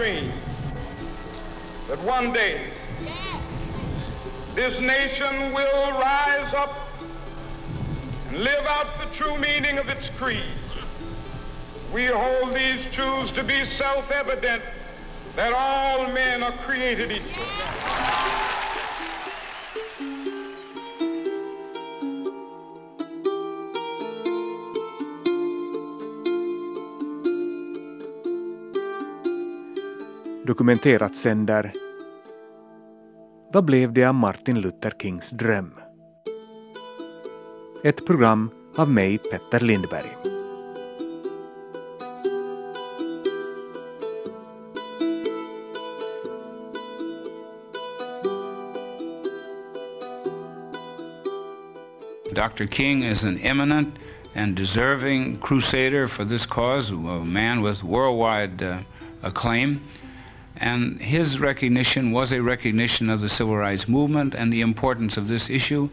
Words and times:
dream 0.00 0.32
that 1.86 1.98
one 2.04 2.32
day 2.32 2.58
this 4.54 4.80
nation 4.80 5.52
will 5.52 5.90
rise 5.90 6.54
up 6.54 6.88
and 8.28 8.38
live 8.38 8.64
out 8.64 8.98
the 8.98 9.14
true 9.14 9.36
meaning 9.36 9.76
of 9.76 9.90
its 9.90 10.08
creed. 10.16 10.42
We 11.92 12.06
hold 12.06 12.54
these 12.54 12.80
truths 12.94 13.30
to 13.32 13.44
be 13.44 13.62
self-evident 13.66 14.62
that 15.36 15.52
all 15.52 16.10
men 16.14 16.42
are 16.44 16.52
created 16.52 17.12
equal. 17.12 17.89
Dokumenterat 30.60 31.16
sänder 31.16 31.72
Vad 33.52 33.64
blev 33.64 33.92
det 33.92 34.04
av 34.04 34.14
Martin 34.14 34.60
Luther 34.60 34.92
Kings 35.02 35.30
dröm? 35.30 35.74
Ett 37.84 38.06
program 38.06 38.50
av 38.76 38.90
mig, 38.90 39.18
Petter 39.18 39.60
Lindberg. 39.60 40.16
Dr. 52.34 52.66
King 52.70 53.04
is 53.04 53.24
an 53.24 53.38
eminent 53.42 53.94
and 54.34 54.56
deserving 54.56 55.38
crusader 55.42 56.06
for 56.06 56.24
this 56.24 56.46
cause, 56.46 56.92
a 56.92 57.24
man 57.24 57.62
with 57.62 57.84
worldwide 57.84 58.62
uh, 58.62 58.76
acclaim. 59.22 59.80
And 60.60 61.00
his 61.00 61.40
recognition 61.40 62.12
was 62.12 62.32
a 62.32 62.42
recognition 62.42 63.10
of 63.10 63.20
the 63.20 63.28
civil 63.28 63.56
rights 63.56 63.88
movement 63.88 64.34
and 64.34 64.52
the 64.52 64.60
importance 64.60 65.20
of 65.20 65.28
this 65.28 65.50
issue 65.50 65.88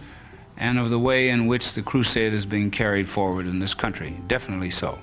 and 0.58 0.80
of 0.80 0.90
the 0.90 0.98
way 0.98 1.30
in 1.30 1.48
which 1.48 1.73
the 1.73 1.82
crusade 1.82 2.34
is 2.34 2.46
being 2.46 2.72
carried 2.72 3.08
forward 3.08 3.48
in 3.48 3.60
this 3.60 3.73
country. 3.73 4.14
Definitely 4.28 4.72
so. 4.72 4.98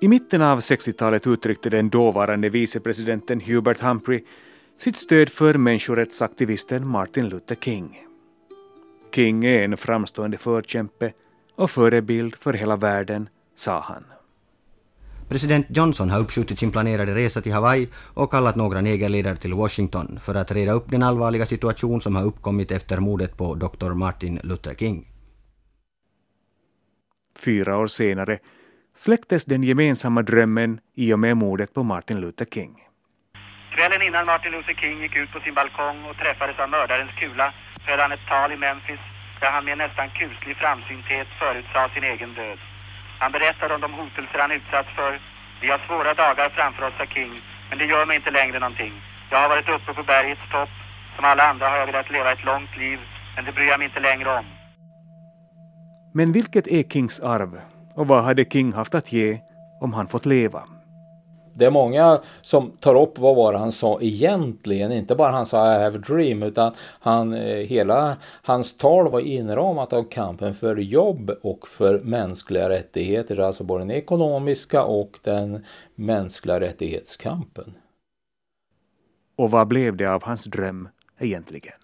I 0.00 0.08
mitten 0.08 0.42
av 0.42 0.60
60-talet 0.60 1.26
uttryckte 1.26 1.70
den 1.70 1.88
dåvarande 1.88 2.48
vicepresidenten 2.48 3.40
Hubert 3.40 3.80
Humphrey 3.80 4.24
sitt 4.78 4.96
stöd 4.96 5.28
för 5.28 5.54
människorättsaktivisten 5.54 6.88
Martin 6.88 7.28
Luther 7.28 7.54
King. 7.54 8.02
King 9.14 9.44
är 9.44 9.62
en 9.62 9.76
framstående 9.76 10.38
förkämpe 10.38 11.12
och 11.54 11.70
förebild 11.70 12.36
för 12.36 12.52
hela 12.52 12.76
världen, 12.76 13.28
sa 13.54 13.80
han. 13.80 14.04
President 15.28 15.66
Johnson 15.68 16.10
har 16.10 16.20
uppskjutit 16.20 16.58
sin 16.58 16.72
planerade 16.72 17.14
resa 17.14 17.40
till 17.40 17.52
Hawaii 17.52 17.88
och 18.14 18.30
kallat 18.30 18.56
några 18.56 18.80
negerledare 18.80 19.36
till 19.36 19.54
Washington 19.54 20.18
för 20.20 20.34
att 20.34 20.52
reda 20.52 20.72
upp 20.72 20.90
den 20.90 21.02
allvarliga 21.02 21.46
situation 21.46 22.00
som 22.00 22.16
har 22.16 22.24
uppkommit 22.24 22.70
efter 22.70 22.96
mordet 23.00 23.36
på 23.36 23.54
Dr. 23.54 23.94
Martin 23.94 24.40
Luther 24.42 24.74
King. 24.74 25.08
Fyra 27.38 27.78
år 27.78 27.86
senare 27.86 28.38
släcktes 28.96 29.44
den 29.44 29.62
gemensamma 29.62 30.22
drömmen 30.22 30.80
i 30.94 31.12
och 31.12 31.18
med 31.18 31.36
mordet 31.36 31.74
på 31.74 31.82
Martin 31.82 32.20
Luther 32.20 32.46
King. 32.54 32.82
Kvällen 33.74 34.02
innan 34.02 34.26
Martin 34.26 34.52
Luther 34.52 34.74
King 34.74 35.02
gick 35.02 35.16
ut 35.16 35.32
på 35.32 35.40
sin 35.40 35.54
balkong 35.54 36.04
och 36.04 36.16
träffades 36.16 36.58
av 36.58 36.68
mördarens 36.70 37.10
kula 37.20 37.52
höll 37.86 37.98
han 37.98 38.12
ett 38.12 38.26
tal 38.28 38.52
i 38.52 38.56
Memphis 38.56 39.00
där 39.40 39.50
han 39.50 39.64
med 39.64 39.78
nästan 39.78 40.08
kuslig 40.10 40.56
framsynthet 40.56 41.28
förutsade 41.40 41.94
sin 41.94 42.04
egen 42.04 42.34
död. 42.34 42.58
Han 43.18 43.32
berättar 43.32 43.74
om 43.74 43.80
de 43.80 43.92
hotelser 43.92 44.38
han 44.38 44.52
utsatts 44.52 44.90
för. 44.98 45.20
Vi 45.62 45.68
har 45.70 45.80
svåra 45.86 46.14
dagar 46.14 46.48
framför 46.48 46.82
oss, 46.86 46.94
sa 46.98 47.06
King, 47.06 47.32
men 47.68 47.78
det 47.78 47.84
gör 47.84 48.06
mig 48.06 48.16
inte 48.16 48.30
längre 48.30 48.58
någonting. 48.58 48.92
Jag 49.30 49.38
har 49.38 49.48
varit 49.48 49.68
uppe 49.68 49.94
på 49.94 50.02
bergets 50.02 50.50
topp. 50.52 50.68
Som 51.16 51.24
alla 51.24 51.42
andra 51.50 51.68
har 51.68 51.76
jag 51.76 51.86
velat 51.86 52.10
leva 52.10 52.32
ett 52.32 52.44
långt 52.44 52.76
liv, 52.76 52.98
men 53.36 53.44
det 53.44 53.52
bryr 53.52 53.68
jag 53.68 53.78
mig 53.78 53.88
inte 53.88 54.00
längre 54.00 54.38
om. 54.38 54.44
Men 56.14 56.32
vilket 56.32 56.66
är 56.66 56.82
Kings 56.82 57.20
arv? 57.20 57.60
Och 57.94 58.08
vad 58.08 58.24
hade 58.24 58.44
King 58.44 58.72
haft 58.72 58.94
att 58.94 59.12
ge 59.12 59.38
om 59.80 59.94
han 59.94 60.08
fått 60.08 60.26
leva? 60.26 60.62
Det 61.58 61.64
är 61.64 61.70
många 61.70 62.20
som 62.42 62.70
tar 62.70 63.02
upp 63.02 63.18
vad 63.18 63.36
var 63.36 63.52
det 63.52 63.58
han 63.58 63.72
sa 63.72 64.00
egentligen, 64.00 64.92
inte 64.92 65.14
bara 65.14 65.30
han 65.30 65.46
sa 65.46 65.74
I 65.74 65.82
have 65.82 65.98
a 65.98 66.02
dream, 66.06 66.42
utan 66.42 66.72
han, 67.00 67.34
eh, 67.34 67.56
hela 67.56 68.16
hans 68.42 68.76
tal 68.76 69.10
var 69.10 69.20
inramat 69.20 69.92
av 69.92 70.04
kampen 70.04 70.54
för 70.54 70.76
jobb 70.76 71.30
och 71.42 71.68
för 71.68 72.00
mänskliga 72.00 72.68
rättigheter, 72.68 73.40
alltså 73.40 73.64
både 73.64 73.80
den 73.80 73.90
ekonomiska 73.90 74.84
och 74.84 75.18
den 75.22 75.64
mänskliga 75.94 76.60
rättighetskampen. 76.60 77.74
Och 79.36 79.50
vad 79.50 79.68
blev 79.68 79.96
det 79.96 80.06
av 80.06 80.22
hans 80.22 80.44
dröm 80.44 80.88
egentligen? 81.18 81.74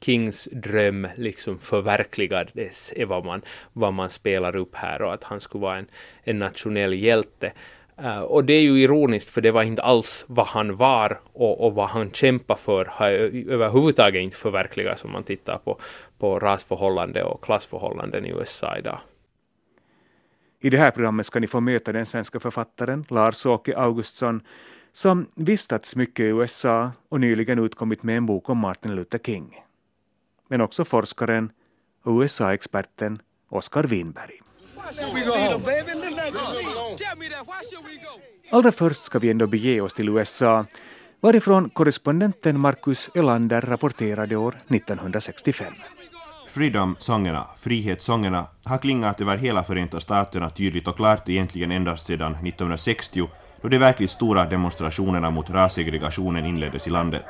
Kings 0.00 0.48
dröm 0.52 1.08
liksom 1.16 1.58
förverkligades 1.58 2.92
är 2.96 3.06
vad 3.06 3.24
man, 3.24 3.42
vad 3.72 3.92
man 3.92 4.10
spelar 4.10 4.56
upp 4.56 4.74
här 4.74 5.02
och 5.02 5.14
att 5.14 5.24
han 5.24 5.40
skulle 5.40 5.62
vara 5.62 5.78
en, 5.78 5.86
en 6.24 6.38
nationell 6.38 6.92
hjälte. 6.92 7.52
Uh, 8.02 8.18
och 8.18 8.44
det 8.44 8.52
är 8.52 8.60
ju 8.60 8.82
ironiskt 8.82 9.30
för 9.30 9.40
det 9.40 9.50
var 9.50 9.62
inte 9.62 9.82
alls 9.82 10.24
vad 10.28 10.46
han 10.46 10.76
var 10.76 11.20
och, 11.32 11.66
och 11.66 11.74
vad 11.74 11.88
han 11.88 12.10
kämpade 12.10 12.60
för 12.60 12.84
har 12.84 13.10
överhuvudtaget 13.50 14.22
inte 14.22 14.36
förverkligats 14.36 15.04
om 15.04 15.12
man 15.12 15.22
tittar 15.22 15.58
på, 15.58 15.78
på 16.18 16.38
rasförhållande 16.38 17.24
och 17.24 17.44
klassförhållanden 17.44 18.26
i 18.26 18.28
USA 18.28 18.78
idag. 18.78 18.98
I 20.60 20.70
det 20.70 20.78
här 20.78 20.90
programmet 20.90 21.26
ska 21.26 21.40
ni 21.40 21.46
få 21.46 21.60
möta 21.60 21.92
den 21.92 22.06
svenska 22.06 22.40
författaren 22.40 23.04
Lars-Åke 23.08 23.76
Augustsson 23.76 24.40
som 24.92 25.26
vistats 25.34 25.96
mycket 25.96 26.20
i 26.20 26.28
USA 26.28 26.92
och 27.08 27.20
nyligen 27.20 27.58
utkommit 27.58 28.02
med 28.02 28.16
en 28.16 28.26
bok 28.26 28.48
om 28.48 28.58
Martin 28.58 28.94
Luther 28.94 29.18
King. 29.18 29.60
Men 30.48 30.60
också 30.60 30.84
forskaren 30.84 31.52
och 32.02 32.20
USA-experten 32.20 33.18
Oskar 33.48 33.84
Winberg. 33.84 34.41
Allra 38.50 38.72
först 38.72 39.02
ska 39.02 39.18
vi 39.18 39.30
ändå 39.30 39.46
bege 39.46 39.80
oss 39.80 39.94
till 39.94 40.08
USA 40.08 40.66
varifrån 41.20 41.70
korrespondenten 41.70 42.60
Marcus 42.60 43.10
Elander 43.14 43.60
rapporterade 43.60 44.36
år 44.36 44.54
1965. 44.68 45.72
Freedom-sångerna, 46.46 47.46
frihetssångerna, 47.56 48.46
har 48.64 48.78
klingat 48.78 49.20
över 49.20 49.36
hela 49.36 49.64
Förenta 49.64 50.00
Staterna 50.00 50.50
tydligt 50.50 50.88
och 50.88 50.96
klart 50.96 51.28
egentligen 51.28 51.72
endast 51.72 52.06
sedan 52.06 52.32
1960 52.32 53.28
då 53.62 53.68
de 53.68 53.78
verkligt 53.78 54.10
stora 54.10 54.44
demonstrationerna 54.44 55.30
mot 55.30 55.50
rassegregationen 55.50 56.46
inleddes 56.46 56.86
i 56.86 56.90
landet. 56.90 57.26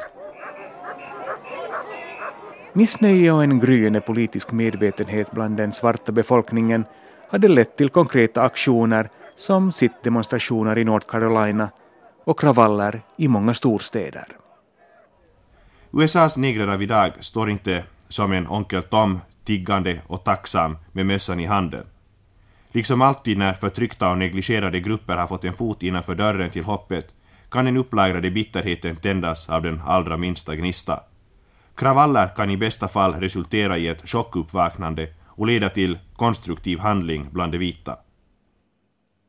Missnöje 2.72 3.32
och 3.32 3.42
en 3.42 3.60
gryende 3.60 4.00
politisk 4.00 4.52
medvetenhet 4.52 5.30
bland 5.30 5.56
den 5.56 5.72
svarta 5.72 6.12
befolkningen 6.12 6.84
hade 7.32 7.48
lett 7.48 7.76
till 7.76 7.88
konkreta 7.88 8.42
aktioner 8.42 9.10
som 9.36 9.72
sittdemonstrationer 9.72 10.78
i 10.78 10.84
North 10.84 11.06
Carolina 11.06 11.70
och 12.24 12.40
kravaller 12.40 13.02
i 13.16 13.28
många 13.28 13.54
storstäder. 13.54 14.26
USAs 15.92 16.36
negrer 16.36 16.68
av 16.68 16.82
idag 16.82 17.12
står 17.20 17.50
inte 17.50 17.84
som 18.08 18.32
en 18.32 18.46
onkel 18.48 18.82
Tom 18.82 19.20
tiggande 19.44 20.00
och 20.06 20.24
tacksam 20.24 20.78
med 20.92 21.06
mössan 21.06 21.40
i 21.40 21.46
handen. 21.46 21.86
Liksom 22.72 23.02
alltid 23.02 23.38
när 23.38 23.52
förtryckta 23.52 24.10
och 24.10 24.18
negligerade 24.18 24.80
grupper 24.80 25.16
har 25.16 25.26
fått 25.26 25.44
en 25.44 25.54
fot 25.54 25.82
innanför 25.82 26.14
dörren 26.14 26.50
till 26.50 26.64
hoppet 26.64 27.14
kan 27.50 27.64
den 27.64 27.76
upplagrade 27.76 28.30
bitterheten 28.30 28.96
tändas 28.96 29.50
av 29.50 29.62
den 29.62 29.82
allra 29.86 30.16
minsta 30.16 30.56
gnista. 30.56 31.00
Kravaller 31.74 32.28
kan 32.36 32.50
i 32.50 32.56
bästa 32.56 32.88
fall 32.88 33.12
resultera 33.12 33.78
i 33.78 33.88
ett 33.88 34.08
chockuppvaknande 34.08 35.08
och 35.42 35.48
leda 35.48 35.70
till 35.70 35.98
konstruktiv 36.16 36.78
handling 36.78 37.28
bland 37.32 37.52
de 37.52 37.58
vita. 37.58 37.96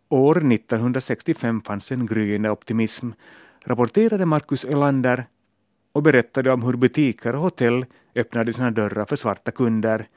År 0.09 0.53
1965 0.53 1.61
fanns 1.61 1.91
en 1.91 2.05
gryende 2.05 2.49
optimism, 2.49 3.09
rapporterade 3.65 4.25
Marcus 4.25 4.65
Elander 4.65 5.25
och 5.93 6.03
berättade 6.03 6.51
om 6.51 6.63
hur 6.63 6.73
butiker 6.73 7.35
och 7.35 7.41
hotell 7.41 7.85
öppnade 8.15 8.53
sina 8.53 8.71
dörrar 8.71 9.05
för 9.05 9.15
svarta 9.15 9.51
kunder. 9.51 10.07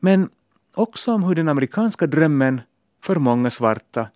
Men 0.00 0.28
också 0.74 1.12
om 1.12 1.22
hur 1.22 1.34
den 1.34 1.48
amerikanska 1.48 2.06
drömmen 2.06 2.60
för 3.02 3.16
många 3.16 3.50
svarta 3.50 4.08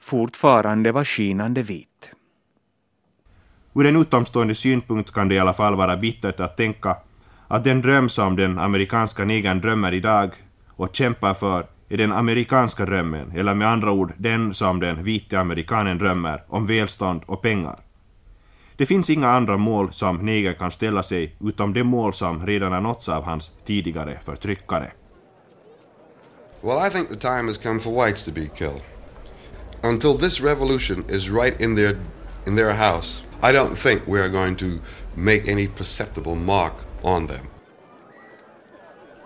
fortfarande 0.00 0.92
var 0.92 1.04
skinande 1.04 1.62
vit. 1.62 2.10
Ur 3.74 3.86
en 3.86 3.96
utomstående 3.96 4.54
synpunkt 4.54 5.10
kan 5.10 5.28
det 5.28 5.34
i 5.34 5.38
alla 5.38 5.52
fall 5.52 5.76
vara 5.76 5.96
bittert 5.96 6.40
att 6.40 6.56
tänka 6.56 6.96
att 7.54 7.64
den 7.64 7.82
dröm 7.82 8.08
som 8.08 8.36
den 8.36 8.58
amerikanska 8.58 9.24
negern 9.24 9.60
drömmer 9.60 9.94
idag 9.94 10.34
och 10.70 10.88
kämpar 10.92 11.34
för 11.34 11.66
är 11.88 11.96
den 11.96 12.12
amerikanska 12.12 12.84
drömmen, 12.84 13.32
eller 13.36 13.54
med 13.54 13.68
andra 13.68 13.92
ord 13.92 14.12
den 14.16 14.54
som 14.54 14.80
den 14.80 15.04
vite 15.04 15.40
amerikanen 15.40 15.98
drömmer 15.98 16.44
om 16.48 16.66
välstånd 16.66 17.22
och 17.26 17.42
pengar. 17.42 17.78
Det 18.76 18.86
finns 18.86 19.10
inga 19.10 19.30
andra 19.30 19.56
mål 19.56 19.92
som 19.92 20.16
negern 20.16 20.54
kan 20.54 20.70
ställa 20.70 21.02
sig 21.02 21.36
utom 21.40 21.72
de 21.72 21.82
mål 21.82 22.12
som 22.12 22.46
redan 22.46 22.72
har 22.72 22.80
nåtts 22.80 23.08
av 23.08 23.22
hans 23.22 23.52
tidigare 23.64 24.18
förtryckare. 24.24 24.92
Well, 26.60 26.86
I 26.86 26.90
think 26.90 27.08
the 27.08 27.16
time 27.16 27.48
has 27.48 27.58
come 27.58 27.80
for 27.80 28.04
whites 28.04 28.24
to 28.24 28.30
be 28.32 28.46
killed. 28.58 28.82
until 29.84 30.18
this 30.18 30.40
revolution 30.40 31.04
is 31.08 31.30
right 31.30 31.60
in 31.60 31.74
their 31.74 31.98
in 32.46 32.56
their 32.56 32.72
house, 32.72 33.22
I 33.42 33.52
don't 33.52 33.78
think 33.78 34.06
we 34.06 34.20
are 34.20 34.28
going 34.28 34.56
to 34.56 34.80
make 35.16 35.48
any 35.48 35.68
perceptible 35.68 36.34
mark 36.34 36.72
on 37.04 37.26
them. 37.26 37.46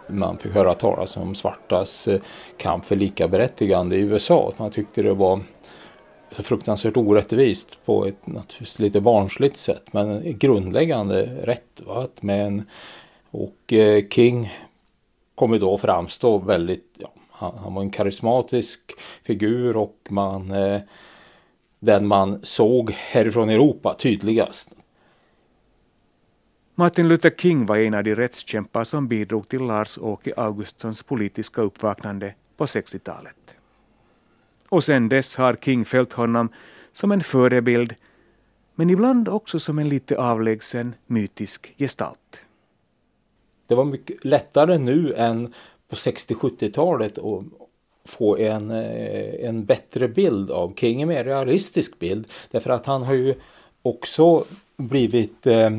Man 0.09 0.39
fick 0.39 0.53
höra 0.53 0.75
talas 0.75 1.17
om 1.17 1.35
svartas 1.35 2.09
eh, 2.09 2.21
kamp 2.57 2.85
för 2.85 2.97
likaberättigande 2.97 3.97
i 3.97 4.01
USA. 4.01 4.53
Man 4.57 4.71
tyckte 4.71 5.03
det 5.03 5.15
var 5.15 5.41
så 6.33 6.43
fruktansvärt 6.43 6.97
orättvist 6.97 7.85
på 7.85 8.07
ett 8.07 8.27
naturligtvis 8.27 8.79
lite 8.79 9.01
barnsligt 9.01 9.57
sätt 9.57 9.83
men 9.91 10.39
grundläggande 10.39 11.23
rätt. 11.43 11.81
Va? 11.87 12.09
Men, 12.21 12.67
och 13.31 13.73
eh, 13.73 14.05
King 14.09 14.51
ju 15.53 15.59
då 15.59 15.79
framstå 15.79 16.39
väldigt, 16.39 16.95
ja, 16.99 17.13
han, 17.31 17.59
han, 17.59 17.75
var 17.75 17.83
en 17.83 17.91
karismatisk 17.91 18.81
figur 19.23 19.77
och 19.77 19.97
man 20.09 20.51
eh, 20.51 20.81
den 21.81 22.07
man 22.07 22.41
såg 22.43 22.91
härifrån 22.91 23.49
Europa 23.49 23.95
tydligast. 23.99 24.71
Martin 26.81 27.09
Luther 27.09 27.31
King 27.31 27.67
var 27.67 27.77
en 27.77 27.95
av 27.95 28.05
de 28.05 28.15
rättskämpar 28.15 28.85
som 28.85 29.09
bidrog 29.09 29.49
till 29.49 29.63
Lars-Åke 29.63 30.35
Augustssons 30.37 31.03
politiska 31.03 31.63
uppvaknande 31.63 32.35
på 32.57 32.67
60-talet. 32.67 33.55
Och 34.69 34.85
sedan 34.85 35.09
dess 35.09 35.37
har 35.37 35.55
King 35.55 35.85
följt 35.85 36.13
honom 36.13 36.49
som 36.93 37.13
en 37.13 37.21
förebild, 37.21 37.95
men 38.75 38.91
ibland 38.91 39.29
också 39.29 39.61
som 39.61 39.79
en 39.79 39.89
lite 39.89 40.19
avlägsen 40.19 40.95
mytisk 41.07 41.75
gestalt. 41.79 42.41
Det 43.67 43.75
var 43.75 43.85
mycket 43.85 44.25
lättare 44.25 44.79
nu 44.79 45.15
än 45.15 45.55
på 45.89 45.97
60-70-talet 45.97 47.19
att 47.19 47.45
få 48.05 48.37
en, 48.37 48.71
eh, 48.71 49.49
en 49.49 49.65
bättre 49.65 50.09
bild 50.09 50.51
av 50.51 50.75
King, 50.75 51.03
en 51.03 51.09
mer 51.09 51.25
realistisk 51.25 51.99
bild. 51.99 52.27
Därför 52.51 52.71
att 52.71 52.87
han 52.87 53.03
har 53.03 53.15
ju 53.15 53.35
också 53.83 54.45
blivit 54.79 55.47
eh, 55.47 55.71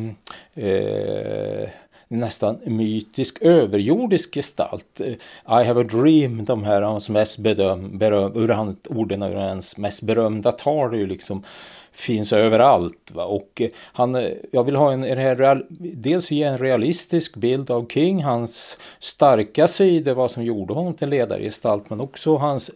eh, 0.53 1.69
nästan 2.07 2.59
mytisk 2.65 3.41
överjordisk 3.41 4.33
gestalt. 4.33 5.01
I 5.01 5.17
have 5.45 5.81
a 5.81 5.83
dream, 5.83 6.45
de 6.45 6.63
här 6.63 6.81
hans 6.81 7.09
mest 7.09 7.37
bedöm, 7.37 7.97
beröm, 7.97 8.31
ur 8.35 8.49
hans, 8.49 8.77
orden 8.87 9.23
ur 9.23 9.35
hans 9.35 9.77
mest 9.77 10.01
berömda 10.01 10.51
tal 10.51 10.95
ju 10.95 11.07
liksom 11.07 11.43
finns 11.91 12.33
överallt. 12.33 13.11
Va? 13.11 13.25
Och 13.25 13.61
eh, 13.61 13.69
han, 13.75 14.15
eh, 14.15 14.31
jag 14.51 14.63
vill 14.63 14.75
ha 14.75 14.91
en, 14.91 15.03
en 15.03 15.63
dels 15.79 16.31
ge 16.31 16.43
en 16.43 16.57
realistisk 16.57 17.35
bild 17.35 17.71
av 17.71 17.87
King, 17.87 18.23
hans 18.23 18.77
starka 18.99 19.67
sidor, 19.67 20.13
vad 20.13 20.31
som 20.31 20.43
gjorde 20.43 20.73
honom 20.73 20.93
till 20.93 21.09
ledargestalt, 21.09 21.89
men 21.89 21.99
också 21.99 22.35
hans 22.35 22.71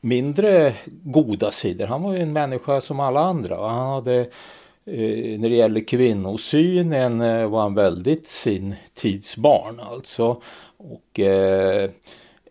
mindre 0.00 0.74
goda 1.02 1.50
sidor. 1.50 1.86
Han 1.86 2.02
var 2.02 2.14
ju 2.14 2.20
en 2.20 2.32
människa 2.32 2.80
som 2.80 3.00
alla 3.00 3.20
andra. 3.20 3.68
Han 3.68 3.92
hade 3.92 4.26
Eh, 4.86 5.40
när 5.40 5.48
det 5.48 5.54
gäller 5.56 5.80
kvinnosynen 5.80 7.20
eh, 7.20 7.48
var 7.48 7.62
han 7.62 7.74
väldigt 7.74 8.26
sin 8.26 8.74
tids 8.94 9.36
barn 9.36 9.80
alltså. 9.80 10.42
Och 10.76 11.20
eh, 11.20 11.90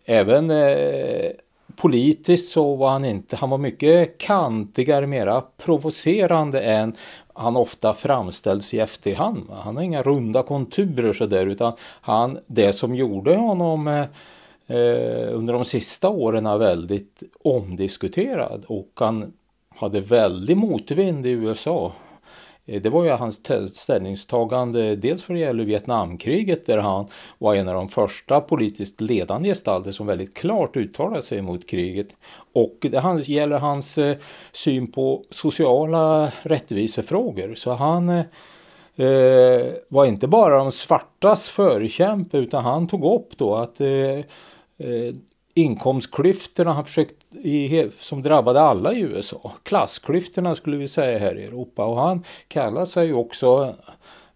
även 0.04 0.50
eh, 0.50 1.30
politiskt 1.76 2.52
så 2.52 2.74
var 2.74 2.90
han 2.90 3.04
inte, 3.04 3.36
han 3.36 3.50
var 3.50 3.58
mycket 3.58 4.18
kantigare, 4.18 5.06
mera 5.06 5.40
provocerande 5.56 6.60
än 6.60 6.96
han 7.34 7.56
ofta 7.56 7.94
framställs 7.94 8.74
i 8.74 8.78
efterhand. 8.78 9.50
Han 9.50 9.76
har 9.76 9.82
inga 9.82 10.02
runda 10.02 10.42
konturer 10.42 11.12
sådär 11.12 11.46
utan 11.46 11.72
han, 12.00 12.38
det 12.46 12.72
som 12.72 12.94
gjorde 12.94 13.36
honom 13.36 13.88
eh, 13.88 14.06
eh, 14.76 15.28
under 15.34 15.52
de 15.52 15.64
sista 15.64 16.08
åren 16.08 16.46
är 16.46 16.58
väldigt 16.58 17.22
omdiskuterad 17.42 18.64
och 18.66 18.90
han 18.94 19.32
hade 19.68 20.00
väldigt 20.00 20.58
motvind 20.58 21.26
i 21.26 21.30
USA 21.30 21.92
Eh, 22.66 22.82
det 22.82 22.90
var 22.90 23.04
ju 23.04 23.10
hans 23.10 23.40
ställningstagande 23.74 24.96
dels 24.96 25.24
för 25.24 25.34
det 25.34 25.40
gäller 25.40 25.64
Vietnamkriget 25.64 26.66
där 26.66 26.78
han 26.78 27.06
var 27.38 27.54
en 27.54 27.68
av 27.68 27.74
de 27.74 27.88
första 27.88 28.40
politiskt 28.40 29.00
ledande 29.00 29.48
gestalter 29.48 29.92
som 29.92 30.06
väldigt 30.06 30.34
klart 30.34 30.76
uttalade 30.76 31.22
sig 31.22 31.42
mot 31.42 31.68
kriget. 31.68 32.08
Och 32.52 32.76
det 32.80 33.28
gäller 33.28 33.58
hans 33.58 33.98
eh, 33.98 34.16
syn 34.52 34.92
på 34.92 35.24
sociala 35.30 36.32
rättvisefrågor. 36.42 37.54
Så 37.54 37.72
han 37.72 38.08
eh, 38.08 38.24
eh 38.96 39.72
var 39.88 40.04
inte 40.04 40.26
bara 40.28 40.58
de 40.58 40.72
svartas 40.72 41.48
förkämpe 41.48 42.38
utan 42.38 42.64
han 42.64 42.86
tog 42.86 43.04
upp 43.04 43.38
då 43.38 43.54
att 43.54 43.80
eh, 43.80 44.18
eh 44.78 45.14
inkomstklyftorna 45.56 46.72
han 46.72 46.84
försökt 46.84 47.23
i, 47.42 47.90
som 47.98 48.22
drabbade 48.22 48.60
alla 48.60 48.92
i 48.92 49.00
USA. 49.00 49.52
Klassklyftorna 49.62 50.56
skulle 50.56 50.76
vi 50.76 50.88
säga 50.88 51.18
här 51.18 51.38
i 51.38 51.44
Europa 51.44 51.84
och 51.84 52.00
han 52.00 52.24
kallar 52.48 52.84
sig 52.84 53.12
också 53.12 53.74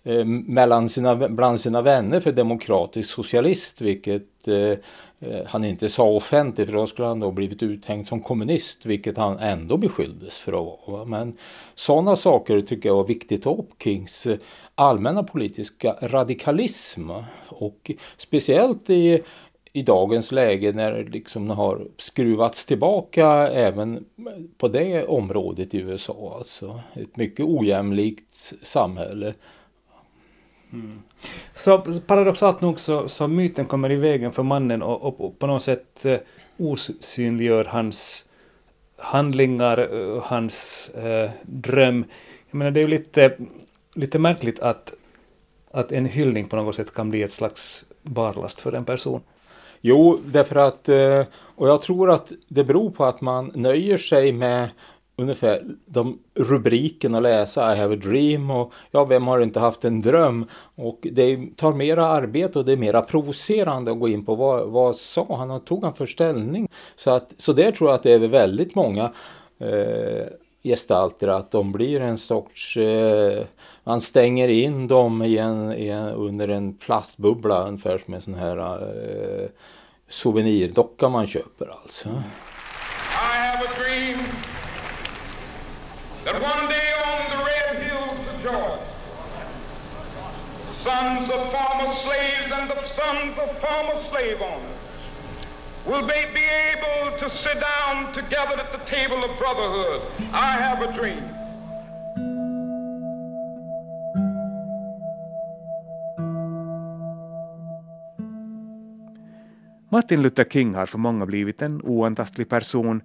eh, 0.04 0.24
mellan 0.24 0.88
sina, 0.88 1.28
bland 1.28 1.60
sina 1.60 1.82
vänner 1.82 2.20
för 2.20 2.32
demokratisk 2.32 3.10
socialist 3.10 3.80
vilket 3.80 4.48
eh, 4.48 4.78
eh, 5.20 5.46
han 5.46 5.64
inte 5.64 5.88
sa 5.88 6.04
offentligt 6.04 6.68
för 6.68 6.76
då 6.76 6.86
skulle 6.86 7.08
han 7.08 7.20
då 7.20 7.30
blivit 7.30 7.62
uthängd 7.62 8.06
som 8.06 8.20
kommunist 8.20 8.86
vilket 8.86 9.16
han 9.16 9.38
ändå 9.38 9.76
beskylldes 9.76 10.38
för 10.38 10.52
att 10.52 10.88
vara. 10.88 11.04
Men 11.04 11.36
sådana 11.74 12.16
saker 12.16 12.60
tycker 12.60 12.88
jag 12.88 12.96
var 12.96 13.06
viktigt 13.06 13.38
att 13.38 13.44
ta 13.56 13.62
upp 13.62 13.82
Kings 13.82 14.26
eh, 14.26 14.38
allmänna 14.74 15.22
politiska 15.22 15.96
radikalism 16.02 17.10
och 17.48 17.90
speciellt 18.16 18.90
i 18.90 19.22
i 19.78 19.82
dagens 19.82 20.32
läge 20.32 20.72
när 20.72 21.04
liksom 21.04 21.50
har 21.50 21.86
skruvats 21.96 22.66
tillbaka 22.66 23.26
även 23.48 24.04
på 24.58 24.68
det 24.68 25.04
området 25.04 25.74
i 25.74 25.78
USA. 25.78 26.34
Alltså 26.38 26.80
ett 26.94 27.16
mycket 27.16 27.46
ojämlikt 27.46 28.52
samhälle. 28.62 29.34
Mm. 30.72 31.02
Så 31.54 31.78
paradoxalt 32.06 32.60
nog 32.60 32.78
så, 32.78 33.08
så 33.08 33.28
myten 33.28 33.66
kommer 33.66 33.90
i 33.90 33.96
vägen 33.96 34.32
för 34.32 34.42
mannen 34.42 34.82
och, 34.82 35.02
och, 35.02 35.20
och 35.20 35.38
på 35.38 35.46
något 35.46 35.62
sätt 35.62 36.04
eh, 36.04 36.18
osynliggör 36.56 37.64
hans 37.64 38.24
handlingar, 38.96 39.78
eh, 39.94 40.22
hans 40.22 40.88
eh, 40.88 41.30
dröm. 41.42 42.04
Jag 42.50 42.58
menar 42.58 42.70
det 42.70 42.80
är 42.80 42.82
ju 42.82 42.88
lite, 42.88 43.36
lite 43.94 44.18
märkligt 44.18 44.60
att, 44.60 44.92
att 45.70 45.92
en 45.92 46.06
hyllning 46.06 46.48
på 46.48 46.56
något 46.56 46.74
sätt 46.74 46.94
kan 46.94 47.10
bli 47.10 47.22
ett 47.22 47.32
slags 47.32 47.84
barlast 48.02 48.60
för 48.60 48.72
en 48.72 48.84
person. 48.84 49.20
Jo, 49.80 50.20
därför 50.24 50.56
att, 50.56 50.88
eh, 50.88 51.24
och 51.56 51.68
jag 51.68 51.82
tror 51.82 52.10
att 52.10 52.32
det 52.48 52.64
beror 52.64 52.90
på 52.90 53.04
att 53.04 53.20
man 53.20 53.52
nöjer 53.54 53.96
sig 53.96 54.32
med 54.32 54.68
ungefär 55.16 55.62
de 55.86 56.18
rubrikerna 56.34 57.20
läsa 57.20 57.74
I 57.74 57.78
have 57.78 57.94
a 57.94 57.98
dream 58.02 58.50
och 58.50 58.72
ja, 58.90 59.04
vem 59.04 59.26
har 59.26 59.40
inte 59.40 59.60
haft 59.60 59.84
en 59.84 60.00
dröm? 60.00 60.46
Och 60.74 60.98
det 61.12 61.56
tar 61.56 61.72
mera 61.72 62.06
arbete 62.06 62.58
och 62.58 62.64
det 62.64 62.72
är 62.72 62.76
mera 62.76 63.02
provocerande 63.02 63.90
att 63.90 64.00
gå 64.00 64.08
in 64.08 64.24
på 64.24 64.34
vad, 64.34 64.68
vad 64.68 64.96
sa 64.96 65.36
han 65.36 65.50
och 65.50 65.64
tog 65.64 65.84
han 65.84 65.94
för 65.94 66.06
ställning? 66.06 66.68
Så, 66.96 67.10
att, 67.10 67.34
så 67.36 67.52
där 67.52 67.72
tror 67.72 67.90
jag 67.90 67.94
att 67.94 68.02
det 68.02 68.12
är 68.12 68.18
väldigt 68.18 68.74
många 68.74 69.12
eh, 69.58 70.26
gestalter 70.62 71.28
att 71.28 71.50
de 71.50 71.72
blir 71.72 72.00
en 72.00 72.18
sorts, 72.18 72.76
eh, 72.76 73.44
man 73.84 74.00
stänger 74.00 74.48
in 74.48 74.88
dem 74.88 75.22
i 75.22 75.38
en, 75.38 75.72
i 75.72 75.88
en, 75.88 76.08
under 76.08 76.48
en 76.48 76.74
plastbubbla 76.74 77.68
ungefär 77.68 77.98
som 77.98 78.14
en 78.14 78.22
sån 78.22 78.34
här 78.34 78.56
eh, 78.56 79.48
souvenirdocka 80.08 81.08
man 81.08 81.26
köper 81.26 81.68
alltså. 81.82 82.08
I 82.08 83.36
have 83.36 83.64
a 83.64 83.70
dream 83.78 84.18
that 86.24 86.34
one 86.34 86.68
day 86.68 86.92
on 87.06 87.30
the 87.30 87.36
red 87.36 87.82
hills 87.82 88.28
of 88.34 88.42
Georgia 88.42 88.78
sons 90.84 91.30
of 91.30 91.52
former 91.52 91.94
slaves 91.94 92.52
and 92.52 92.70
the 92.70 92.86
sons 92.86 93.38
of 93.38 93.48
former 93.60 94.02
slave 94.10 94.40
owners 94.42 94.87
will 95.88 96.06
they 96.06 96.24
be 96.34 96.46
able 96.72 97.18
to 97.18 97.30
sit 97.30 97.58
down 97.60 98.12
together 98.12 98.56
at 98.62 98.70
the 98.72 98.96
table 98.96 99.24
of 99.24 99.38
brotherhood. 99.38 100.00
I 100.32 100.52
have 100.66 100.82
a 100.88 100.92
dream. 100.92 101.24
Martin 109.90 110.22
Luther 110.22 110.44
King 110.44 110.74
har 110.74 110.86
för 110.86 110.98
många 110.98 111.26
blivit 111.26 111.62
en 111.62 111.82
oantastlig 111.82 112.48
person 112.48 113.02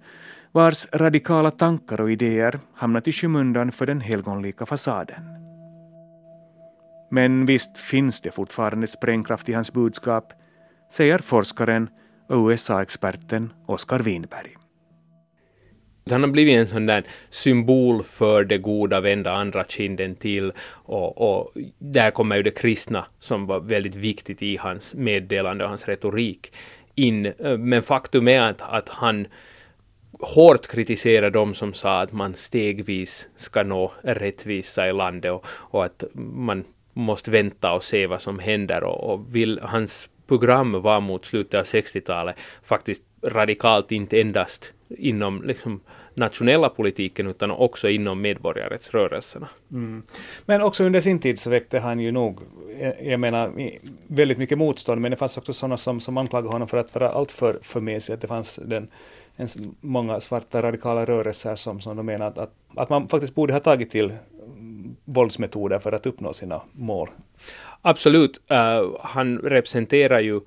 vars 0.52 0.88
radikala 0.92 1.50
tankar 1.50 2.00
och 2.00 2.12
idéer 2.12 2.60
hamnat 2.74 3.08
i 3.08 3.12
skymundan 3.12 3.72
för 3.72 3.86
den 3.86 4.00
helgonlika 4.00 4.66
fasaden. 4.66 5.24
Men 7.10 7.46
visst 7.46 7.78
finns 7.78 8.20
det 8.20 8.30
fortfarande 8.30 8.86
sprängkraft 8.86 9.48
i 9.48 9.52
hans 9.52 9.72
budskap, 9.72 10.32
säger 10.90 11.18
forskaren 11.18 11.88
och 12.28 12.48
USA-experten 12.48 13.52
Oskar 13.66 14.00
Winberg. 14.00 14.56
Han 16.10 16.22
har 16.22 16.30
blivit 16.30 16.56
en 16.56 16.68
sån 16.68 16.86
där 16.86 17.04
symbol 17.30 18.02
för 18.02 18.44
det 18.44 18.58
goda, 18.58 19.00
vända 19.00 19.32
andra 19.32 19.64
kinden 19.64 20.14
till 20.14 20.52
och, 20.68 21.20
och 21.20 21.52
där 21.78 22.10
kommer 22.10 22.36
ju 22.36 22.42
det 22.42 22.50
kristna 22.50 23.06
som 23.18 23.46
var 23.46 23.60
väldigt 23.60 23.94
viktigt 23.94 24.42
i 24.42 24.56
hans 24.56 24.94
meddelande 24.94 25.64
och 25.64 25.70
hans 25.70 25.88
retorik 25.88 26.52
in. 26.94 27.32
Men 27.58 27.82
faktum 27.82 28.28
är 28.28 28.40
att, 28.40 28.60
att 28.60 28.88
han 28.88 29.26
hårt 30.20 30.66
kritiserar 30.66 31.30
de 31.30 31.54
som 31.54 31.74
sa 31.74 32.00
att 32.00 32.12
man 32.12 32.34
stegvis 32.34 33.28
ska 33.36 33.62
nå 33.62 33.92
rättvisa 34.02 34.88
i 34.88 34.92
landet 34.92 35.32
och, 35.32 35.46
och 35.46 35.84
att 35.84 36.04
man 36.14 36.64
måste 36.92 37.30
vänta 37.30 37.72
och 37.72 37.84
se 37.84 38.06
vad 38.06 38.22
som 38.22 38.38
händer 38.38 38.84
och, 38.84 39.12
och 39.12 39.36
vill, 39.36 39.60
hans 39.62 40.08
program 40.26 40.82
var 40.82 41.00
mot 41.00 41.24
slutet 41.24 41.60
av 41.60 41.64
60-talet 41.64 42.36
faktiskt 42.62 43.02
radikalt 43.22 43.92
inte 43.92 44.20
endast 44.20 44.72
inom 44.88 45.42
liksom, 45.42 45.80
nationella 46.14 46.68
politiken 46.68 47.26
utan 47.26 47.50
också 47.50 47.88
inom 47.88 48.20
medborgarrättsrörelserna. 48.20 49.48
Mm. 49.72 50.02
Men 50.46 50.62
också 50.62 50.84
under 50.84 51.00
sin 51.00 51.18
tid 51.18 51.38
så 51.38 51.50
väckte 51.50 51.78
han 51.78 52.00
ju 52.00 52.12
nog, 52.12 52.40
eh, 52.78 53.08
jag 53.08 53.20
menar, 53.20 53.52
väldigt 54.06 54.38
mycket 54.38 54.58
motstånd, 54.58 55.00
men 55.00 55.10
det 55.10 55.16
fanns 55.16 55.36
också 55.36 55.52
sådana 55.52 55.76
som, 55.76 56.00
som 56.00 56.16
anklagade 56.16 56.52
honom 56.52 56.68
för 56.68 56.76
att 56.76 56.94
vara 56.94 57.10
alltför 57.10 57.58
för 57.62 57.80
mesig, 57.80 58.14
att 58.14 58.20
det 58.20 58.28
fanns 58.28 58.58
den, 58.62 58.88
en, 59.36 59.48
många 59.80 60.20
svarta 60.20 60.62
radikala 60.62 61.04
rörelser 61.04 61.56
som, 61.56 61.80
som 61.80 61.96
de 61.96 62.06
menar 62.06 62.26
att, 62.26 62.38
att, 62.38 62.52
att 62.76 62.90
man 62.90 63.08
faktiskt 63.08 63.34
borde 63.34 63.52
ha 63.52 63.60
tagit 63.60 63.90
till 63.90 64.12
våldsmetoder 65.04 65.78
för 65.78 65.92
att 65.92 66.06
uppnå 66.06 66.32
sina 66.32 66.62
mål. 66.72 67.08
Absolut, 67.82 68.40
uh, 68.50 68.96
han 69.00 69.38
representerar 69.38 70.20
ju 70.20 70.40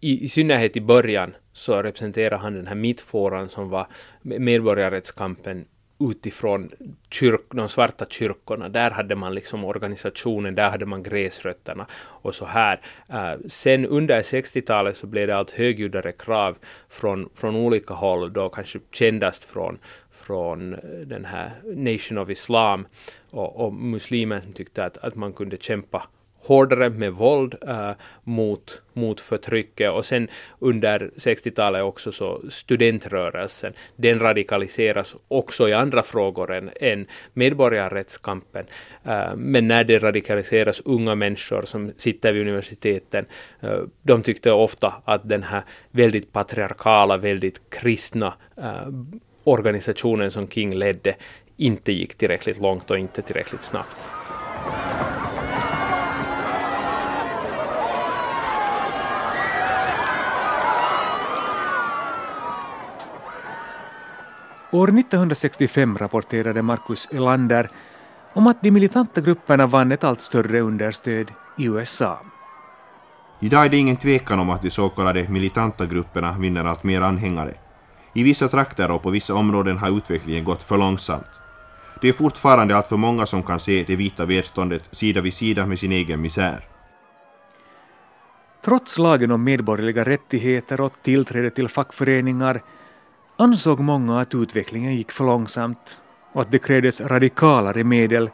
i, 0.00 0.24
i 0.24 0.28
synnerhet 0.28 0.76
i 0.76 0.80
början 0.80 1.34
så 1.52 1.82
representerar 1.82 2.38
han 2.38 2.54
den 2.54 2.66
här 2.66 2.74
mittfåran 2.74 3.48
som 3.48 3.68
var 3.68 3.86
medborgarrättskampen 4.22 5.66
utifrån 6.10 6.70
kyrk, 7.10 7.40
de 7.50 7.68
svarta 7.68 8.06
kyrkorna. 8.10 8.68
Där 8.68 8.90
hade 8.90 9.14
man 9.14 9.34
liksom 9.34 9.64
organisationen, 9.64 10.54
där 10.54 10.70
hade 10.70 10.86
man 10.86 11.02
gräsrötterna 11.02 11.86
och 11.94 12.34
så 12.34 12.44
här. 12.44 12.80
Uh, 13.10 13.46
sen 13.48 13.86
under 13.86 14.22
60-talet 14.22 14.96
så 14.96 15.06
blev 15.06 15.26
det 15.26 15.36
allt 15.36 15.50
högljuddare 15.50 16.12
krav 16.12 16.56
från, 16.88 17.28
från 17.34 17.56
olika 17.56 17.94
håll, 17.94 18.32
då 18.32 18.48
kanske 18.48 18.78
kändast 18.92 19.44
från, 19.44 19.78
från 20.26 20.74
eh, 20.74 20.80
den 21.06 21.24
här 21.24 21.50
Nation 21.74 22.18
of 22.18 22.30
Islam 22.30 22.86
och, 23.30 23.64
och 23.66 23.72
muslimer 23.72 24.40
som 24.40 24.52
tyckte 24.52 24.84
att, 24.84 24.96
att 24.96 25.14
man 25.14 25.32
kunde 25.32 25.56
kämpa 25.56 26.06
hårdare 26.46 26.90
med 26.90 27.12
våld 27.12 27.54
äh, 27.68 27.90
mot, 28.24 28.82
mot 28.92 29.20
förtrycket 29.20 29.90
och 29.90 30.04
sen 30.04 30.28
under 30.58 31.10
60-talet 31.16 31.82
också 31.82 32.12
så 32.12 32.40
studentrörelsen, 32.48 33.72
den 33.96 34.18
radikaliseras 34.18 35.16
också 35.28 35.68
i 35.68 35.72
andra 35.72 36.02
frågor 36.02 36.52
än, 36.52 36.70
än 36.80 37.06
medborgarrättskampen. 37.32 38.66
Äh, 39.04 39.36
men 39.36 39.68
när 39.68 39.84
det 39.84 39.98
radikaliseras 39.98 40.82
unga 40.84 41.14
människor 41.14 41.62
som 41.62 41.92
sitter 41.96 42.32
vid 42.32 42.42
universiteten, 42.42 43.26
äh, 43.60 43.78
de 44.02 44.22
tyckte 44.22 44.52
ofta 44.52 44.94
att 45.04 45.28
den 45.28 45.42
här 45.42 45.62
väldigt 45.90 46.32
patriarkala, 46.32 47.16
väldigt 47.16 47.70
kristna 47.70 48.34
organisationen 49.44 50.30
som 50.30 50.48
King 50.48 50.74
ledde 50.74 51.16
inte 51.56 51.92
gick 51.92 52.14
tillräckligt 52.14 52.60
långt 52.60 52.90
och 52.90 52.98
inte 52.98 53.22
tillräckligt 53.22 53.62
snabbt. 53.62 53.96
År 64.74 64.98
1965 64.98 65.98
rapporterade 65.98 66.62
Marcus 66.62 67.08
Elander 67.12 67.70
om 68.32 68.46
att 68.46 68.62
de 68.62 68.70
militanta 68.70 69.20
grupperna 69.20 69.66
vann 69.66 69.92
ett 69.92 70.04
allt 70.04 70.22
större 70.22 70.60
understöd 70.60 71.30
i 71.58 71.64
USA. 71.64 72.18
Idag 73.40 73.64
är 73.64 73.68
det 73.68 73.76
ingen 73.76 73.96
tvekan 73.96 74.40
om 74.40 74.50
att 74.50 74.62
de 74.62 74.70
så 74.70 74.88
kallade 74.88 75.28
militanta 75.28 75.86
grupperna 75.86 76.36
vinner 76.38 76.64
allt 76.64 76.84
mer 76.84 77.00
anhängare. 77.00 77.54
I 78.14 78.22
vissa 78.22 78.48
trakter 78.48 78.90
och 78.90 79.02
på 79.02 79.10
vissa 79.10 79.34
områden 79.34 79.78
har 79.78 79.98
utvecklingen 79.98 80.44
gått 80.44 80.62
för 80.62 80.76
långsamt. 80.76 81.40
Det 82.00 82.08
är 82.08 82.12
fortfarande 82.12 82.76
allt 82.76 82.86
för 82.86 82.96
många 82.96 83.26
som 83.26 83.42
kan 83.42 83.60
se 83.60 83.84
det 83.86 83.96
vita 83.96 84.26
välståndet 84.26 84.94
sida 84.94 85.20
vid 85.20 85.34
sida 85.34 85.66
med 85.66 85.78
sin 85.78 85.92
egen 85.92 86.20
misär. 86.20 86.64
Trots 88.64 88.98
lagen 88.98 89.30
om 89.30 89.44
medborgerliga 89.44 90.04
rättigheter 90.04 90.80
och 90.80 90.92
tillträde 91.02 91.50
till 91.50 91.68
fackföreningar 91.68 92.62
ansåg 93.36 93.80
många 93.80 94.20
att 94.20 94.34
utvecklingen 94.34 94.96
gick 94.96 95.12
för 95.12 95.24
långsamt 95.24 95.98
och 96.32 96.40
att 96.40 96.50
det 96.50 96.58
krävdes 96.58 97.00
radikalare 97.00 97.84
medel 97.84 98.30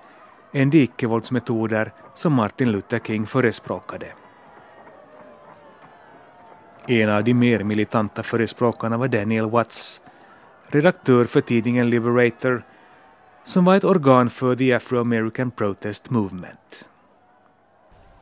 än 0.52 0.70
de 0.70 0.82
icke-våldsmetoder 0.82 1.92
som 2.14 2.32
Martin 2.32 2.72
Luther 2.72 2.98
King 2.98 3.26
förespråkade. 3.26 4.06
En 6.90 7.08
av 7.08 7.24
de 7.24 7.34
mer 7.34 7.64
militanta 7.64 8.22
förespråkarna 8.22 8.96
var 8.96 9.08
Daniel 9.08 9.50
Watts, 9.50 10.00
redaktör 10.66 11.24
för 11.24 11.40
tidningen 11.40 11.90
Liberator, 11.90 12.64
som 13.44 13.64
var 13.64 13.76
ett 13.76 13.84
organ 13.84 14.30
för 14.30 14.54
the 14.54 14.72
Afro-American 14.72 15.50
Protest 15.50 16.10
Movement. 16.10 16.84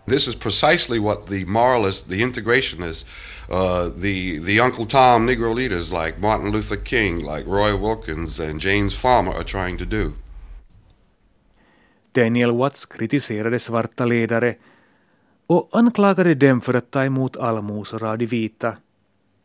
This 0.07 0.29
is 0.29 0.37
precisely 0.37 0.99
what 0.99 1.27
the 1.27 1.45
moralist, 1.47 2.11
the 2.11 2.17
integrationists, 2.17 3.07
uh, 3.51 4.01
the 4.03 4.41
the 4.47 4.61
Uncle 4.61 4.87
Tom 4.87 5.27
Negro 5.27 5.55
leaders 5.55 5.91
like 5.93 6.21
Martin 6.21 6.53
Luther 6.53 6.85
King, 6.85 7.17
like 7.17 7.45
Roy 7.47 7.73
Wilkins 7.73 8.41
and 8.41 8.61
James 8.61 8.95
Farmer 8.95 9.33
are 9.33 9.45
trying 9.45 9.79
to 9.79 9.85
do. 9.85 10.13
Daniel 12.13 12.51
Watts 12.51 12.87
kritiserade 12.87 13.59
svarta 13.59 14.05
ledare 14.05 14.55
och 15.49 15.69
anklagade 15.73 16.35
dem 16.35 16.61
för 16.61 16.75
att 16.75 16.91
ta 16.91 17.05
emot 17.05 17.37
allmosor 17.37 18.05
av 18.05 18.19
de 18.19 18.27
vita 18.27 18.77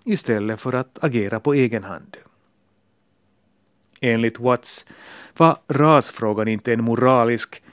istället 0.04 0.62
för 0.62 0.74
att 0.74 0.98
agera 1.02 1.40
på 1.40 1.54
egen 1.54 1.84
hand. 1.84 2.18
Enligt 4.02 4.40
Watts 4.40 4.86
var 5.38 5.58
rasfrågan 5.68 6.48
inte 6.48 6.74
en 6.74 6.84
moralisk 6.84 7.64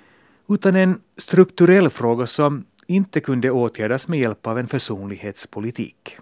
utan 0.48 0.76
en 0.76 1.00
strukturell 1.16 1.90
fråga 1.90 2.26
som 2.26 2.64
inte 2.86 3.20
kunde 3.20 3.50
åtgärdas 3.50 4.08
med 4.08 4.18
hjälp 4.18 4.46
av 4.46 4.58
en 4.58 4.68
försonlighetspolitik. 4.68 6.16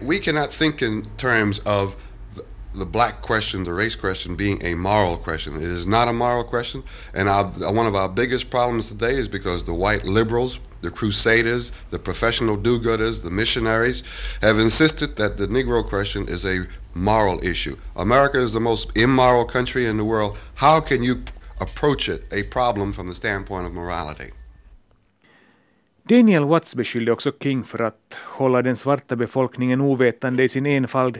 We 0.00 0.18
cannot 0.18 0.50
think 0.50 0.82
in 0.82 1.04
terms 1.16 1.58
of 1.58 1.96
the 2.78 2.86
black 2.86 3.22
question, 3.22 3.64
the 3.64 3.72
race 3.72 3.96
question, 3.96 4.36
being 4.36 4.62
a 4.62 4.76
moral 4.76 5.16
question. 5.16 5.56
It 5.56 5.78
is 5.78 5.86
not 5.86 6.08
a 6.08 6.12
moral 6.12 6.44
question. 6.44 6.82
And 7.14 7.28
our, 7.28 7.44
one 7.72 7.86
of 7.86 7.94
our 7.94 8.08
biggest 8.08 8.50
problems 8.50 8.88
today 8.88 9.20
is 9.20 9.28
because 9.28 9.64
the 9.64 9.74
white 9.74 10.04
liberals, 10.04 10.58
the 10.80 10.90
crusaders, 10.90 11.72
the 11.90 11.98
professional 11.98 12.56
do 12.56 12.78
gooders, 12.78 13.22
the 13.22 13.30
missionaries 13.30 14.02
have 14.42 14.58
insisted 14.58 15.16
that 15.16 15.36
the 15.36 15.46
Negro 15.46 15.82
question 15.82 16.26
is 16.28 16.44
a 16.44 16.66
moral 16.94 17.44
issue. 17.44 17.76
America 17.96 18.38
is 18.38 18.52
the 18.52 18.60
most 18.60 18.96
immoral 18.96 19.44
country 19.44 19.86
in 19.86 19.96
the 19.96 20.04
world. 20.04 20.36
How 20.54 20.80
can 20.80 21.02
you 21.02 21.22
approach 21.60 22.08
it, 22.08 22.22
a 22.32 22.42
problem, 22.42 22.92
from 22.92 23.08
the 23.08 23.14
standpoint 23.14 23.66
of 23.66 23.72
morality? 23.72 24.32
Daniel 26.08 26.44
Watts 26.44 26.74
beskyllde 26.74 27.12
också 27.12 27.32
King 27.40 27.64
för 27.64 27.82
att 27.82 28.18
hålla 28.24 28.62
den 28.62 28.76
svarta 28.76 29.16
befolkningen 29.16 29.80
ovetande 29.80 30.44
i 30.44 30.48
sin 30.48 30.66
enfald 30.66 31.18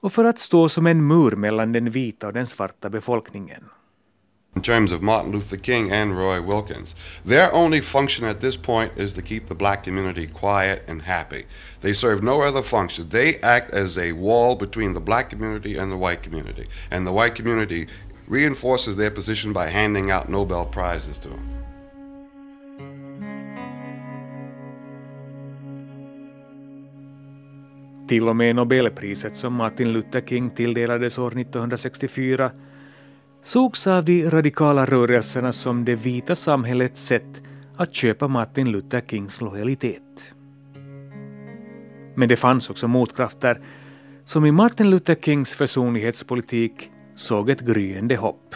och 0.00 0.12
för 0.12 0.24
att 0.24 0.38
stå 0.38 0.68
som 0.68 0.86
en 0.86 1.06
mur 1.06 1.36
mellan 1.36 1.72
den 1.72 1.90
vita 1.90 2.26
och 2.26 2.32
den 2.32 2.46
svarta 2.46 2.90
befolkningen. 2.90 3.64
In 4.56 4.62
terms 4.62 4.92
of 4.92 5.02
Martin 5.02 5.32
Luther 5.32 5.56
King 5.56 5.90
and 5.90 6.16
Roy 6.16 6.40
Wilkins, 6.40 6.94
their 7.24 7.52
only 7.52 7.80
function 7.80 8.24
at 8.24 8.40
this 8.40 8.56
point 8.56 8.92
is 8.96 9.12
to 9.14 9.22
keep 9.22 9.48
the 9.48 9.54
black 9.54 9.82
community 9.82 10.26
quiet 10.28 10.84
and 10.86 11.02
happy. 11.02 11.44
They 11.80 11.92
serve 11.92 12.22
no 12.22 12.40
other 12.40 12.62
function. 12.62 13.08
They 13.08 13.38
act 13.38 13.74
as 13.74 13.98
a 13.98 14.12
wall 14.12 14.54
between 14.54 14.94
the 14.94 15.00
black 15.00 15.28
community 15.30 15.76
and 15.76 15.90
the 15.90 15.96
white 15.96 16.22
community. 16.22 16.66
And 16.90 17.04
the 17.06 17.12
white 17.12 17.34
community 17.34 17.88
reinforces 18.28 18.96
their 18.96 19.10
position 19.10 19.52
by 19.52 19.66
handing 19.66 20.10
out 20.10 20.28
Nobel 20.28 20.66
Prizes 20.66 21.18
to 21.18 21.28
them. 21.28 21.50
Till 28.08 28.28
och 28.28 28.36
med 28.36 28.56
Nobelpriset 28.56 29.36
som 29.36 29.54
Martin 29.54 29.92
Luther 29.92 30.20
King 30.20 30.50
tilldelades 30.50 31.18
år 31.18 31.38
1964 31.38 32.50
sågs 33.44 33.86
av 33.86 34.04
de 34.04 34.30
radikala 34.30 34.86
rörelserna 34.86 35.52
som 35.52 35.84
det 35.84 35.94
vita 35.94 36.36
samhällets 36.36 37.06
sätt 37.06 37.42
att 37.76 37.94
köpa 37.94 38.28
Martin 38.28 38.72
Luther 38.72 39.00
Kings 39.00 39.40
lojalitet. 39.40 40.02
Men 42.14 42.28
det 42.28 42.36
fanns 42.36 42.70
också 42.70 42.88
motkrafter 42.88 43.60
som 44.24 44.46
i 44.46 44.52
Martin 44.52 44.90
Luther 44.90 45.14
Kings 45.14 45.54
försonlighetspolitik 45.54 46.90
såg 47.14 47.50
ett 47.50 47.60
gryende 47.60 48.16
hopp. 48.16 48.54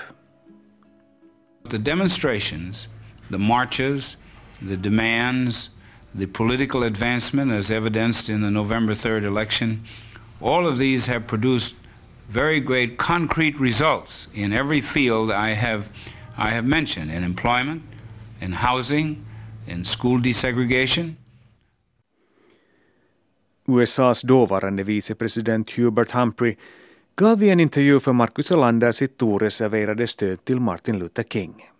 The 1.70 1.78
demonstrations, 1.78 2.88
the 3.30 3.38
marches, 3.38 4.16
the 4.68 4.76
demands, 4.76 5.70
the 6.18 6.26
political 6.26 6.82
advancement 6.82 7.52
as 7.52 7.70
evidenced 7.70 8.34
in 8.34 8.42
the 8.42 8.50
November 8.50 8.94
3rd 8.94 9.26
election, 9.26 9.80
all 10.40 10.66
of 10.66 10.78
these 10.78 11.12
have 11.12 11.26
produced 11.26 11.74
very 12.28 12.60
great 12.60 12.96
concrete 12.98 13.56
results 13.60 14.28
in 14.34 14.52
every 14.52 14.82
field 14.82 15.30
I 15.30 15.54
have, 15.54 15.88
I 16.36 16.50
have 16.50 16.62
mentioned 16.62 17.10
in 17.10 17.24
employment, 17.24 17.82
in 18.40 18.52
housing, 18.52 19.16
in 19.66 19.84
school 19.84 20.22
desegregation. 20.22 21.16
USAs 23.66 24.22
dåvarande 24.22 24.82
vicepresident 24.82 25.70
Hubert 25.70 26.10
Humphrey 26.10 26.56
gav 27.16 27.42
i 27.42 27.50
en 27.50 27.60
intervju 27.60 28.00
för 28.00 28.12
Marcus 28.12 28.50
Olander 28.50 28.92
sitt 28.92 29.22
oreserverade 29.22 30.06
stöd 30.06 30.44
till 30.44 30.60
Martin 30.60 30.98
Luther 30.98 31.22
King. 31.22 31.70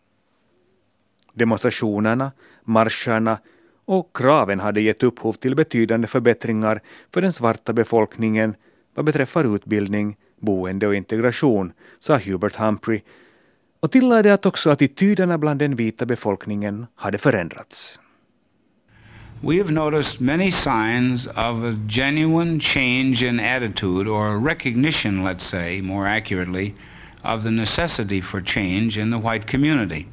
Demonstrationerna, 1.33 2.33
marscherna 2.65 3.39
och 3.85 4.17
kraven 4.17 4.61
hade 4.61 4.81
gett 4.81 5.03
upphov 5.03 5.33
till 5.33 5.55
betydande 5.55 6.07
förbättringar 6.07 6.81
för 7.13 7.21
den 7.21 7.33
svarta 7.33 7.73
befolkningen 7.73 8.55
vad 8.95 9.05
beträffar 9.05 9.55
utbildning, 9.57 10.17
boende 10.41 10.87
och 10.87 10.95
integration, 10.95 11.73
sa 12.01 12.17
Hubert 12.19 12.57
Humphrey 12.57 13.01
och 13.81 13.93
tillade 13.93 14.35
att 14.35 14.47
också 14.47 14.71
attityderna 14.71 15.39
bland 15.39 15.59
den 15.59 15.77
vita 15.77 16.07
befolkningen 16.07 16.87
hade 16.95 17.19
förändrats. 17.19 17.99
We 19.41 19.59
have 19.59 19.71
noticed 19.71 20.21
many 20.21 20.51
signs 20.51 21.27
of 21.27 21.63
a 21.65 21.77
genuine 21.89 22.61
change 22.61 23.23
in 23.23 23.41
attitude 23.41 24.11
or 24.11 24.49
recognition, 24.49 25.25
let's 25.25 25.45
say, 25.45 25.81
more 25.83 26.09
accurately, 26.09 26.75
of 27.23 27.43
the 27.43 27.51
necessity 27.51 28.21
for 28.21 28.41
change 28.41 28.99
in 28.99 29.13
the 29.13 29.31
white 29.31 29.47
community. 29.47 30.07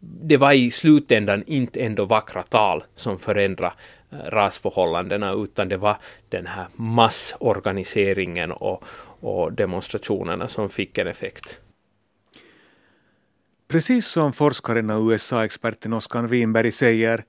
Det 0.00 0.36
var 0.36 0.52
i 0.52 0.70
slutändan 0.70 1.44
inte 1.46 1.80
ändå 1.80 2.04
vackra 2.04 2.42
tal 2.42 2.84
som 2.96 3.18
förändrade 3.18 3.74
rasförhållandena 4.10 5.32
utan 5.32 5.68
det 5.68 5.76
var 5.76 5.96
den 6.28 6.46
här 6.46 6.66
massorganiseringen 6.76 8.52
och, 8.52 8.84
och 9.20 9.52
demonstrationerna 9.52 10.48
som 10.48 10.68
fick 10.68 10.98
en 10.98 11.06
effekt. 11.06 11.58
Precis 13.68 14.08
som 14.08 14.32
forskaren 14.32 14.90
och 14.90 15.10
USA-experten 15.10 15.92
Oskar 15.92 16.22
Winberg 16.22 16.72
säger 16.72 17.24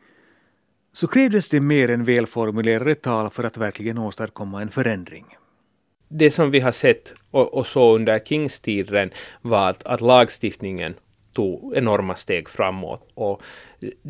så 0.92 1.08
krävdes 1.08 1.50
det 1.50 1.60
mer 1.60 1.90
än 1.90 2.04
välformulerade 2.04 2.96
tal 2.96 3.30
för 3.30 3.44
att 3.44 3.58
verkligen 3.58 3.98
åstadkomma 3.98 4.62
en 4.62 4.72
förändring. 4.72 5.26
Det 6.08 6.32
som 6.32 6.52
vi 6.52 6.60
har 6.60 6.72
sett 6.72 7.14
och, 7.32 7.54
och 7.54 7.68
så 7.68 7.96
under 7.96 8.20
Kings 8.20 8.60
tiden 8.60 9.12
var 9.42 9.70
att, 9.70 9.84
att 9.84 10.02
lagstiftningen 10.02 10.96
tog 11.34 11.78
enorma 11.78 12.16
steg 12.16 12.50
framåt. 12.50 13.10
Och 13.14 13.42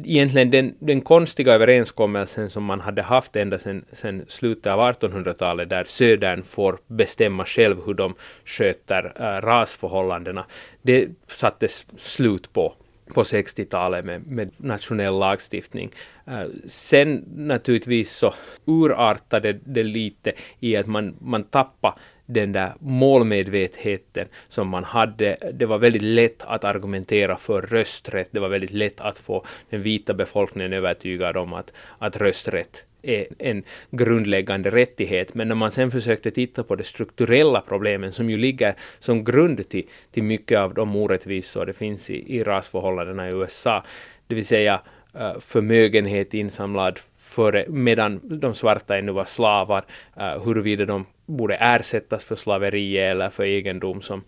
egentligen 0.04 0.52
den, 0.52 0.76
den 0.80 1.02
konstiga 1.02 1.54
överenskommelsen 1.54 2.50
som 2.50 2.64
man 2.64 2.82
hade 2.82 3.02
haft 3.02 3.36
ända 3.36 3.60
sedan, 3.60 4.26
slutet 4.28 4.72
av 4.74 4.80
1800-talet 4.80 5.70
där 5.70 5.84
södern 5.84 6.44
får 6.44 6.80
bestämma 6.88 7.46
själv 7.46 7.86
hur 7.86 7.94
de 7.94 8.16
sköter 8.46 9.14
äh, 9.16 9.42
rasförhållandena, 9.42 10.46
det 10.82 11.10
sattes 11.28 11.86
slut 11.98 12.54
på 12.54 12.74
på 13.14 13.24
60-talet 13.24 14.06
med, 14.06 14.32
med 14.32 14.50
nationell 14.58 15.20
lagstiftning. 15.20 15.92
Eh, 16.28 16.44
sen 16.66 17.26
naturligtvis 17.36 18.12
så 18.12 18.34
urartade 18.66 19.54
det 19.54 19.84
lite 19.84 20.32
i 20.60 20.76
att 20.76 20.88
man, 20.88 21.16
man 21.22 21.44
tappade 21.44 21.96
den 22.30 22.52
där 22.52 22.74
målmedvetenheten 22.80 24.28
som 24.48 24.68
man 24.68 24.84
hade. 24.84 25.38
Det 25.54 25.66
var 25.66 25.78
väldigt 25.78 26.02
lätt 26.02 26.44
att 26.44 26.64
argumentera 26.64 27.38
för 27.38 27.62
rösträtt. 27.62 28.28
Det 28.32 28.40
var 28.40 28.50
väldigt 28.50 28.72
lätt 28.74 29.02
att 29.02 29.18
få 29.18 29.46
den 29.70 29.82
vita 29.82 30.14
befolkningen 30.14 30.74
övertygad 30.74 31.38
om 31.38 31.54
att, 31.54 31.74
att 31.98 32.18
rösträtt 32.18 32.84
är 33.02 33.28
en 33.38 33.64
grundläggande 33.92 34.70
rättighet. 34.70 35.34
Men 35.34 35.48
när 35.48 35.56
man 35.56 35.72
sen 35.72 35.92
försökte 35.92 36.32
titta 36.32 36.64
på 36.64 36.76
de 36.76 36.84
strukturella 36.84 37.62
problemen 37.62 38.14
som 38.14 38.30
ju 38.30 38.38
ligger 38.38 38.76
som 39.00 39.24
grund 39.24 39.70
till, 39.70 39.88
till 40.12 40.24
mycket 40.24 40.60
av 40.60 40.74
de 40.74 40.96
orättvisor 40.96 41.66
det 41.66 41.74
finns 41.74 42.10
i, 42.10 42.36
i 42.38 42.44
rasförhållandena 42.44 43.30
i 43.30 43.32
USA, 43.32 43.84
det 44.28 44.36
vill 44.36 44.46
säga 44.46 44.82
uh, 45.16 45.40
förmögenhet 45.40 46.34
insamlad 46.34 47.00
före, 47.18 47.66
medan 47.68 48.20
de 48.24 48.56
svarta 48.56 48.98
ännu 48.98 49.12
var 49.12 49.26
slavar, 49.26 49.86
uh, 50.18 50.46
huruvida 50.46 50.86
de 50.86 51.06
borde 51.26 51.56
ersättas 51.56 52.26
för 52.26 52.36
slaveri 52.36 52.98
eller 52.98 53.30
för 53.30 53.44
egendom 53.44 54.02
som, 54.02 54.24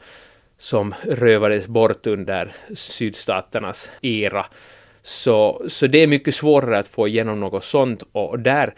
som 0.57 0.95
rövades 1.03 1.67
bort 1.67 2.07
under 2.07 2.55
sydstaternas 2.73 3.89
era. 4.01 4.45
Så, 5.03 5.65
så 5.67 5.87
det 5.87 5.97
är 5.97 6.07
mycket 6.07 6.35
svårare 6.35 6.79
att 6.79 6.87
få 6.87 7.07
igenom 7.07 7.39
något 7.39 7.63
sånt 7.63 8.03
och 8.11 8.39
där 8.39 8.73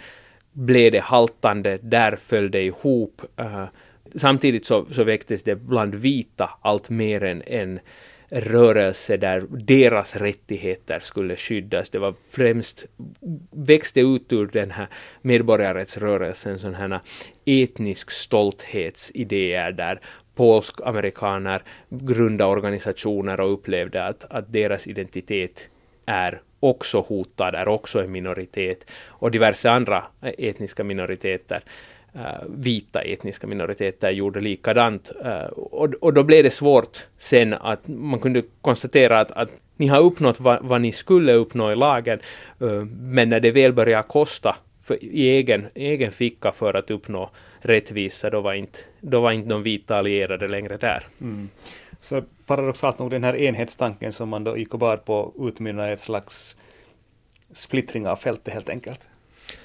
blev 0.51 0.91
det 0.91 0.99
haltande, 0.99 1.79
där 1.81 2.15
föll 2.15 2.51
det 2.51 2.63
ihop. 2.63 3.21
Uh, 3.39 3.65
samtidigt 4.15 4.65
så, 4.65 4.85
så 4.85 5.03
väcktes 5.03 5.43
det 5.43 5.55
bland 5.55 5.95
vita 5.95 6.49
allt 6.61 6.89
mer 6.89 7.23
än 7.23 7.41
än 7.45 7.79
rörelse 8.33 9.17
där 9.17 9.43
deras 9.49 10.15
rättigheter 10.15 10.99
skulle 10.99 11.35
skyddas. 11.35 11.89
Det 11.89 11.99
var 11.99 12.13
främst, 12.29 12.85
växte 13.51 13.99
ut 13.99 14.33
ur 14.33 14.47
den 14.47 14.71
här 14.71 14.87
medborgarrättsrörelsen 15.21 16.59
sådana 16.59 16.77
här 16.77 16.99
etnisk 17.45 18.11
stolthetsidéer 18.11 19.71
där 19.71 19.99
polsk-amerikaner 20.35 21.61
grundade 21.89 22.49
organisationer 22.49 23.39
och 23.39 23.53
upplevde 23.53 24.05
att, 24.05 24.25
att 24.33 24.53
deras 24.53 24.87
identitet 24.87 25.69
är 26.05 26.41
också 26.59 26.99
hotad, 26.99 27.55
är 27.55 27.67
också 27.67 28.03
en 28.03 28.11
minoritet 28.11 28.85
och 29.07 29.31
diverse 29.31 29.69
andra 29.69 30.03
etniska 30.21 30.83
minoriteter 30.83 31.57
uh, 31.57 31.92
Eh, 32.15 32.45
vita 32.47 33.01
etniska 33.01 33.47
minoriteter 33.47 34.09
gjorde 34.09 34.39
likadant. 34.39 35.11
Uh, 35.25 35.45
och, 35.45 35.93
och 35.93 36.13
då 36.13 36.23
blev 36.23 36.43
det 36.43 36.51
svårt 36.51 37.07
sen 37.19 37.53
att 37.53 37.87
man 37.87 38.19
kunde 38.19 38.43
konstatera 38.61 39.19
att, 39.19 39.31
att 39.31 39.49
ni 39.77 39.87
har 39.87 39.99
uppnått 39.99 40.39
vad, 40.39 40.59
vad 40.61 40.81
ni 40.81 40.91
skulle 40.91 41.33
uppnå 41.33 41.71
i 41.71 41.75
lagen, 41.75 42.19
uh, 42.61 42.83
men 42.85 43.29
när 43.29 43.39
det 43.39 43.51
väl 43.51 43.73
börjar 43.73 44.01
kosta 44.01 44.55
för, 44.83 45.03
i 45.03 45.29
egen, 45.29 45.67
egen 45.75 46.11
ficka 46.11 46.51
för 46.51 46.73
att 46.73 46.91
uppnå 46.91 47.29
rättvisa, 47.59 48.29
då 48.29 48.41
var 48.41 48.53
inte, 48.53 48.79
då 49.01 49.21
var 49.21 49.31
inte 49.31 49.49
de 49.49 49.63
vita 49.63 49.97
allierade 49.97 50.47
längre 50.47 50.77
där. 50.77 51.07
Mm. 51.21 51.49
Så 52.01 52.21
paradoxalt 52.45 52.99
nog 52.99 53.11
den 53.11 53.23
här 53.23 53.35
enhetstanken 53.35 54.13
som 54.13 54.29
man 54.29 54.43
då 54.43 54.57
gick 54.57 54.73
och 54.73 54.79
bar 54.79 54.97
på 54.97 55.33
utmynnar 55.39 55.89
i 55.89 55.93
ett 55.93 56.01
slags 56.01 56.55
splittring 57.51 58.07
av 58.07 58.15
fältet 58.15 58.53
helt 58.53 58.69
enkelt. 58.69 58.99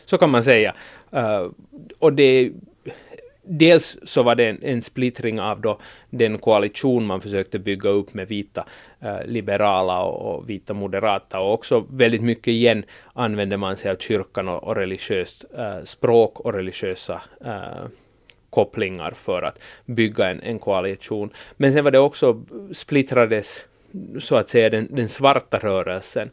Så 0.04 0.18
kan 0.18 0.30
man 0.30 0.42
säga. 0.42 0.74
Uh, 1.14 1.50
och 1.98 2.12
det 2.12 2.50
Dels 3.50 3.96
så 4.04 4.22
var 4.22 4.34
det 4.34 4.48
en, 4.48 4.58
en, 4.62 4.82
splittring 4.82 5.40
av 5.40 5.60
då 5.60 5.78
den 6.10 6.38
koalition 6.38 7.06
man 7.06 7.20
försökte 7.20 7.58
bygga 7.58 7.88
upp 7.88 8.14
med 8.14 8.28
vita 8.28 8.66
uh, 9.04 9.26
liberala 9.26 10.02
och, 10.02 10.34
och, 10.34 10.50
vita 10.50 10.74
moderata 10.74 11.40
och 11.40 11.52
också 11.52 11.86
väldigt 11.90 12.22
mycket 12.22 12.48
igen 12.48 12.84
använde 13.12 13.56
man 13.56 13.76
sig 13.76 13.90
av 13.90 13.96
kyrkan 13.96 14.48
och, 14.48 14.64
och 14.64 14.76
religiöst 14.76 15.44
uh, 15.58 15.84
språk 15.84 16.40
och 16.40 16.52
religiösa 16.52 17.22
kopplingar 18.50 19.10
för 19.10 19.42
att 19.42 19.58
bygga 19.84 20.30
en, 20.30 20.42
en 20.42 20.58
koalition. 20.58 21.30
Men 21.56 21.72
sen 21.72 21.84
var 21.84 21.90
det 21.90 21.98
också 21.98 22.42
splittrades 22.72 23.64
så 24.20 24.36
att 24.36 24.48
säga 24.48 24.70
den, 24.70 24.88
den 24.90 25.08
svarta 25.08 25.58
rörelsen 25.58 26.30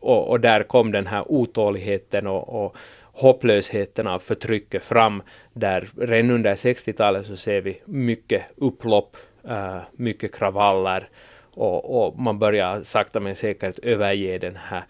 och, 0.00 0.28
och, 0.28 0.40
där 0.40 0.62
kom 0.62 0.92
den 0.92 1.06
här 1.06 1.32
otåligheten 1.32 2.26
och, 2.26 2.64
och 2.64 2.76
hopplösheten 3.12 4.06
av 4.06 4.18
förtrycket 4.18 4.84
fram, 4.84 5.22
där 5.52 5.88
redan 5.98 6.30
under 6.30 6.54
60-talet 6.54 7.26
så 7.26 7.36
ser 7.36 7.60
vi 7.60 7.80
mycket 7.84 8.42
upplopp, 8.56 9.16
uh, 9.48 9.78
mycket 9.92 10.34
kravaller 10.34 11.08
och, 11.54 12.06
och, 12.06 12.18
man 12.18 12.38
börjar 12.38 12.82
sakta 12.82 13.20
men 13.20 13.36
säkert 13.36 13.78
överge 13.78 14.38
den 14.38 14.56
här 14.56 14.82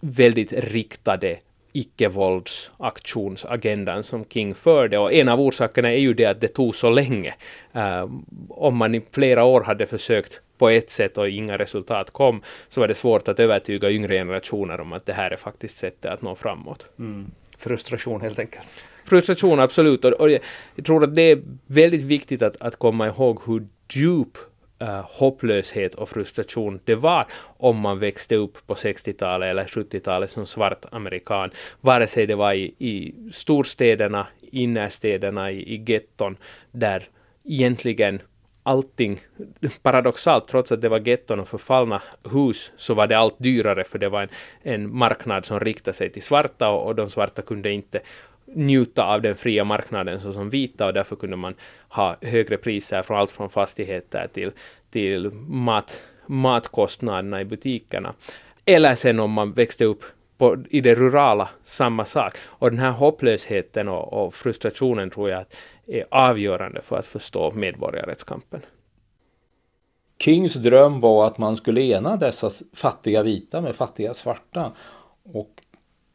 väldigt 0.00 0.52
riktade 0.52 1.38
icke-våldsaktionsagendan 1.72 4.04
som 4.04 4.24
King 4.24 4.54
förde 4.54 4.98
och 4.98 5.12
en 5.12 5.28
av 5.28 5.40
orsakerna 5.40 5.92
är 5.92 5.98
ju 5.98 6.14
det 6.14 6.26
att 6.26 6.40
det 6.40 6.48
tog 6.48 6.76
så 6.76 6.90
länge. 6.90 7.34
Uh, 7.76 8.10
om 8.48 8.76
man 8.76 8.94
i 8.94 9.02
flera 9.10 9.44
år 9.44 9.60
hade 9.60 9.86
försökt 9.86 10.40
på 10.58 10.68
ett 10.68 10.90
sätt 10.90 11.18
och 11.18 11.28
inga 11.28 11.58
resultat 11.58 12.10
kom, 12.10 12.42
så 12.68 12.80
var 12.80 12.88
det 12.88 12.94
svårt 12.94 13.28
att 13.28 13.40
övertyga 13.40 13.90
yngre 13.90 14.14
generationer 14.14 14.80
om 14.80 14.92
att 14.92 15.06
det 15.06 15.12
här 15.12 15.30
är 15.30 15.36
faktiskt 15.36 15.78
sättet 15.78 16.12
att 16.12 16.22
nå 16.22 16.34
framåt. 16.34 16.86
Mm. 16.98 17.30
Frustration 17.58 18.20
helt 18.20 18.38
enkelt. 18.38 18.66
Frustration, 19.04 19.60
absolut. 19.60 20.04
Och, 20.04 20.12
och 20.12 20.30
jag 20.30 20.40
tror 20.86 21.04
att 21.04 21.16
det 21.16 21.22
är 21.22 21.42
väldigt 21.66 22.02
viktigt 22.02 22.42
att, 22.42 22.62
att 22.62 22.76
komma 22.76 23.06
ihåg 23.06 23.40
hur 23.46 23.66
djup 23.92 24.38
uh, 24.82 25.00
hopplöshet 25.04 25.94
och 25.94 26.08
frustration 26.08 26.80
det 26.84 26.94
var 26.94 27.26
om 27.56 27.76
man 27.76 27.98
växte 27.98 28.36
upp 28.36 28.66
på 28.66 28.74
60-talet 28.74 29.46
eller 29.46 29.64
70-talet 29.64 30.30
som 30.30 30.46
svart 30.46 30.84
amerikan. 30.90 31.50
Vare 31.80 32.06
sig 32.06 32.26
det 32.26 32.34
var 32.34 32.52
i, 32.52 32.74
i 32.78 33.14
storstäderna, 33.32 34.26
innerstäderna, 34.40 35.50
i, 35.50 35.74
i 35.74 35.84
getton, 35.86 36.36
där 36.70 37.08
egentligen 37.44 38.22
allting, 38.62 39.20
paradoxalt, 39.82 40.48
trots 40.48 40.72
att 40.72 40.80
det 40.80 40.88
var 40.88 41.08
getton 41.08 41.40
och 41.40 41.48
förfallna 41.48 42.02
hus, 42.30 42.72
så 42.76 42.94
var 42.94 43.06
det 43.06 43.18
allt 43.18 43.38
dyrare 43.38 43.84
för 43.84 43.98
det 43.98 44.08
var 44.08 44.22
en, 44.22 44.28
en 44.62 44.96
marknad 44.96 45.46
som 45.46 45.60
riktade 45.60 45.96
sig 45.96 46.10
till 46.10 46.22
svarta 46.22 46.68
och, 46.70 46.86
och 46.86 46.94
de 46.94 47.10
svarta 47.10 47.42
kunde 47.42 47.72
inte 47.72 48.00
njuta 48.54 49.04
av 49.04 49.22
den 49.22 49.36
fria 49.36 49.64
marknaden 49.64 50.20
såsom 50.20 50.50
vita 50.50 50.86
och 50.86 50.92
därför 50.92 51.16
kunde 51.16 51.36
man 51.36 51.54
ha 51.88 52.16
högre 52.20 52.56
priser 52.56 53.02
från 53.02 53.18
allt 53.18 53.30
från 53.30 53.50
fastigheter 53.50 54.28
till, 54.32 54.50
till 54.90 55.30
mat, 55.48 56.02
matkostnaderna 56.26 57.40
i 57.40 57.44
butikerna. 57.44 58.14
Eller 58.64 58.94
sen 58.94 59.20
om 59.20 59.30
man 59.30 59.52
växte 59.52 59.84
upp 59.84 60.04
på, 60.38 60.56
i 60.70 60.80
det 60.80 60.94
rurala 60.94 61.48
samma 61.64 62.04
sak. 62.04 62.36
Och 62.44 62.70
den 62.70 62.78
här 62.78 62.90
hopplösheten 62.90 63.88
och, 63.88 64.12
och 64.12 64.34
frustrationen 64.34 65.10
tror 65.10 65.30
jag 65.30 65.44
är 65.86 66.04
avgörande 66.10 66.82
för 66.82 66.98
att 66.98 67.06
förstå 67.06 67.50
medborgarrättskampen. 67.50 68.60
Kings 70.18 70.54
dröm 70.54 71.00
var 71.00 71.26
att 71.26 71.38
man 71.38 71.56
skulle 71.56 71.80
ena 71.80 72.16
dessa 72.16 72.50
fattiga 72.72 73.22
vita 73.22 73.60
med 73.60 73.76
fattiga 73.76 74.14
svarta. 74.14 74.72
Och 75.22 75.50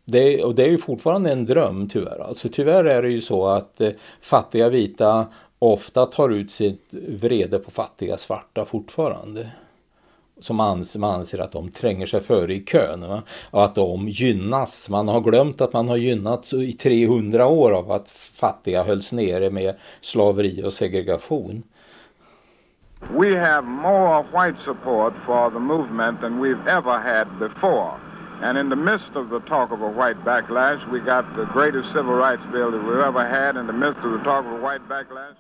det, 0.06 0.44
och 0.44 0.56
det 0.56 0.64
är 0.64 0.70
ju 0.70 0.78
fortfarande 0.78 1.32
en 1.32 1.46
dröm 1.46 1.90
tyvärr. 1.90 2.20
Alltså 2.20 2.50
tyvärr 2.50 2.84
är 2.84 3.02
det 3.02 3.10
ju 3.10 3.22
så 3.22 3.48
att 3.48 3.82
eh, 3.82 3.90
fattiga 4.22 4.70
vita 4.70 5.26
ofta 5.60 6.06
tar 6.06 6.30
ut 6.30 6.52
sitt 6.52 6.88
vrede 6.92 7.60
på 7.60 7.72
fattiga 7.72 8.18
svarta 8.18 8.66
fortfarande. 8.66 9.50
Som 10.40 10.60
anser, 10.60 11.00
man 11.00 11.16
anser 11.16 11.40
att 11.40 11.52
de 11.52 11.72
tränger 11.72 12.06
sig 12.06 12.22
före 12.22 12.54
i 12.54 12.66
kön 12.66 13.08
va? 13.08 13.22
och 13.52 13.64
att 13.64 13.76
de 13.76 14.10
gynnas. 14.10 14.90
Man 14.90 15.08
har 15.08 15.22
glömt 15.22 15.62
att 15.62 15.74
man 15.74 15.88
har 15.88 15.98
gynnats 15.98 16.54
i 16.54 16.74
300 16.74 17.48
år 17.48 17.72
av 17.72 17.92
att 17.92 18.10
fattiga 18.10 18.84
hölls 18.84 19.12
nere 19.14 19.50
med 19.52 19.76
slaveri 20.02 20.64
och 20.64 20.74
segregation. 20.74 21.64
We 23.12 23.40
have 23.40 23.62
more 23.62 24.24
white 24.24 24.58
support 24.66 25.14
for 25.26 25.50
the 25.52 25.60
movement 25.60 26.22
than 26.22 26.40
we've 26.40 26.68
ever 26.68 26.98
had 26.98 27.28
before. 27.40 28.15
And 28.48 28.60
in 28.60 28.70
the 28.70 28.76
midst 28.76 29.12
of 29.16 29.30
the 29.30 29.40
talk 29.40 29.72
of 29.72 29.82
a 29.82 29.90
white 30.00 30.20
backlash, 30.24 30.82
we 30.92 31.00
got 31.00 31.26
the 31.36 31.46
greatest 31.46 31.88
civil 31.96 32.14
rights 32.14 32.44
bill 32.52 32.70
that 32.70 32.84
we've 32.88 33.08
ever 33.12 33.26
had 33.28 33.58
in 33.58 33.66
the 33.66 33.74
midst 33.74 34.00
of 34.06 34.12
the 34.12 34.24
talk 34.24 34.46
of 34.46 34.52
a 34.52 34.62
white 34.66 34.86
backlash. 34.88 35.34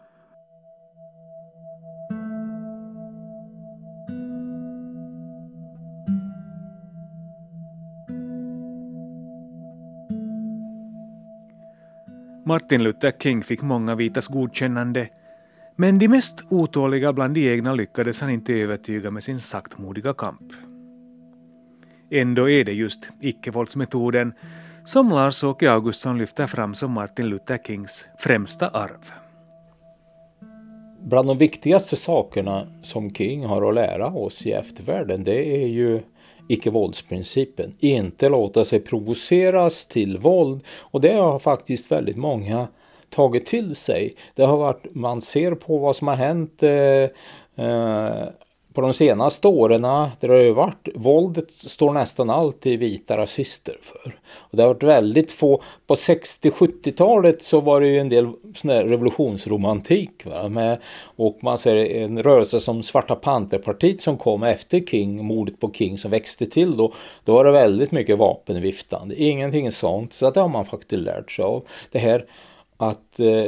Martin 12.46 12.84
Luther 12.84 13.12
King 13.12 13.44
fick 13.44 13.62
många 13.62 13.96
vitas 13.96 14.28
godkännande, 14.28 15.10
men 15.76 16.00
de 16.00 16.08
mest 16.08 16.44
otåliga 16.50 17.14
bland 17.14 17.34
de 17.36 17.50
egna 17.50 17.74
lyckades 17.74 18.22
han 18.22 18.30
inte 18.30 18.54
övertyga 18.54 19.12
med 19.12 19.24
sin 19.24 19.42
saktmodiga 19.42 20.14
kamp. 20.14 20.65
Ändå 22.12 22.50
är 22.50 22.64
det 22.64 22.74
just 22.74 23.00
icke-våldsmetoden 23.22 24.34
som 24.86 25.10
Lars-Åke 25.10 25.72
Augustsson 25.72 26.18
lyfter 26.18 26.48
fram 26.48 26.76
som 26.76 26.92
Martin 26.92 27.26
Luther 27.26 27.58
Kings 27.58 28.06
främsta 28.20 28.68
arv. 28.68 29.12
Bland 31.02 31.28
de 31.28 31.38
viktigaste 31.38 31.96
sakerna 31.96 32.68
som 32.84 33.14
King 33.14 33.46
har 33.46 33.70
att 33.70 33.76
lära 33.76 34.08
oss 34.08 34.46
i 34.46 34.52
eftervärlden 34.52 35.24
det 35.24 35.64
är 35.64 35.68
ju 35.68 36.02
icke-våldsprincipen. 36.48 37.74
Inte 37.80 38.30
låta 38.30 38.66
sig 38.66 38.80
provoceras 38.80 39.88
till 39.88 40.18
våld 40.18 40.64
och 40.70 41.02
det 41.02 41.14
har 41.14 41.40
faktiskt 41.40 41.92
väldigt 41.92 42.18
många 42.18 42.68
tagit 43.10 43.46
till 43.46 43.76
sig. 43.76 44.14
Det 44.36 44.44
har 44.44 44.58
varit, 44.58 44.96
man 44.96 45.22
ser 45.22 45.56
på 45.56 45.78
vad 45.78 45.96
som 45.96 46.08
har 46.08 46.16
hänt 46.16 46.64
eh, 46.64 47.10
eh, 47.66 48.28
på 48.76 48.82
de 48.82 48.94
senaste 48.94 49.48
åren 49.48 49.82
där 49.82 50.28
det 50.28 50.28
har 50.28 50.52
varit, 50.52 50.88
våldet 50.96 51.52
står 51.52 51.94
nästan 51.94 52.30
alltid 52.30 52.80
vita 52.80 53.18
rasister 53.18 53.78
för. 53.82 54.20
Och 54.34 54.58
det 54.58 54.64
har 54.64 54.68
varit 54.68 54.84
väldigt 54.84 55.32
få, 55.32 55.62
på 55.88 55.96
60-70-talet 55.96 57.44
så 57.44 57.62
var 57.62 57.82
det 57.82 57.88
ju 57.88 57.98
en 57.98 58.10
del 58.10 58.30
sån 58.56 58.72
revolutionsromantik. 58.72 60.26
Va? 60.26 60.50
Med, 60.50 60.80
och 61.16 61.38
man 61.42 61.58
ser 61.58 61.76
en 61.76 62.24
rörelse 62.24 62.60
som 62.60 62.84
Svarta 62.84 63.16
Panterpartiet 63.16 64.02
som 64.02 64.18
kom 64.18 64.44
efter 64.44 64.80
King, 64.80 65.26
mordet 65.26 65.60
på 65.60 65.72
King 65.72 65.98
som 65.98 66.12
växte 66.12 66.46
till 66.46 66.78
då. 66.78 66.94
Då 67.24 67.34
var 67.34 67.46
det 67.46 67.52
väldigt 67.52 67.92
mycket 67.92 68.18
vapenviftande, 68.18 69.16
ingenting 69.16 69.72
sånt. 69.72 70.14
Så 70.14 70.32
det 70.32 70.42
har 70.42 70.50
man 70.50 70.66
faktiskt 70.66 71.02
lärt 71.02 71.32
sig 71.32 71.46
av. 71.46 71.66
Det 71.92 72.00
här 72.00 72.26
att 72.78 73.20
eh, 73.20 73.46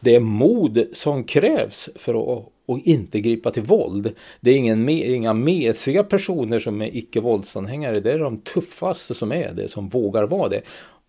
det 0.00 0.14
är 0.14 0.20
mod 0.20 0.86
som 0.92 1.24
krävs 1.24 1.88
för 1.96 2.38
att 2.38 2.53
och 2.66 2.78
inte 2.78 3.20
gripa 3.20 3.50
till 3.50 3.62
våld. 3.62 4.14
Det 4.40 4.50
är 4.50 4.56
ingen, 4.56 4.88
inga 4.88 5.32
mesiga 5.32 6.04
personer 6.04 6.58
som 6.58 6.82
är 6.82 6.96
icke-våldsanhängare. 6.96 8.00
Det 8.00 8.12
är 8.12 8.18
de 8.18 8.38
tuffaste 8.38 9.14
som 9.14 9.32
är 9.32 9.52
det, 9.52 9.68
som 9.68 9.88
vågar 9.88 10.24
vara 10.24 10.48
det. 10.48 10.62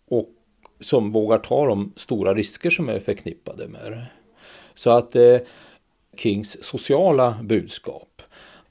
Och 0.08 0.30
som 0.80 1.12
vågar 1.12 1.38
ta 1.38 1.66
de 1.66 1.94
stora 1.96 2.34
risker 2.34 2.70
som 2.70 2.90
är 2.90 3.00
förknippade 3.00 3.68
med 3.68 3.92
det. 3.92 4.06
Så 4.74 4.90
att 4.90 5.16
eh, 5.16 5.38
Kings 6.18 6.64
sociala 6.64 7.38
budskap 7.44 8.16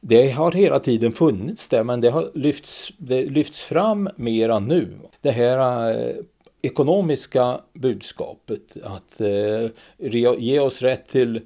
det 0.07 0.31
har 0.31 0.53
hela 0.53 0.81
tiden 0.81 1.13
funnits 1.13 1.69
där 1.69 1.85
men 1.85 2.01
det 2.01 2.11
har 2.11 2.31
lyfts, 2.35 2.93
det 2.99 3.23
lyfts 3.23 3.65
fram 3.65 4.09
mera 4.17 4.59
nu. 4.59 4.89
Det 5.21 5.31
här 5.31 5.91
eh, 5.91 6.17
ekonomiska 6.63 7.61
budskapet 7.73 8.77
att 8.83 9.21
eh, 9.21 9.71
ge 10.39 10.61
oss 10.61 10.83
rätt 10.83 11.09
till 11.09 11.41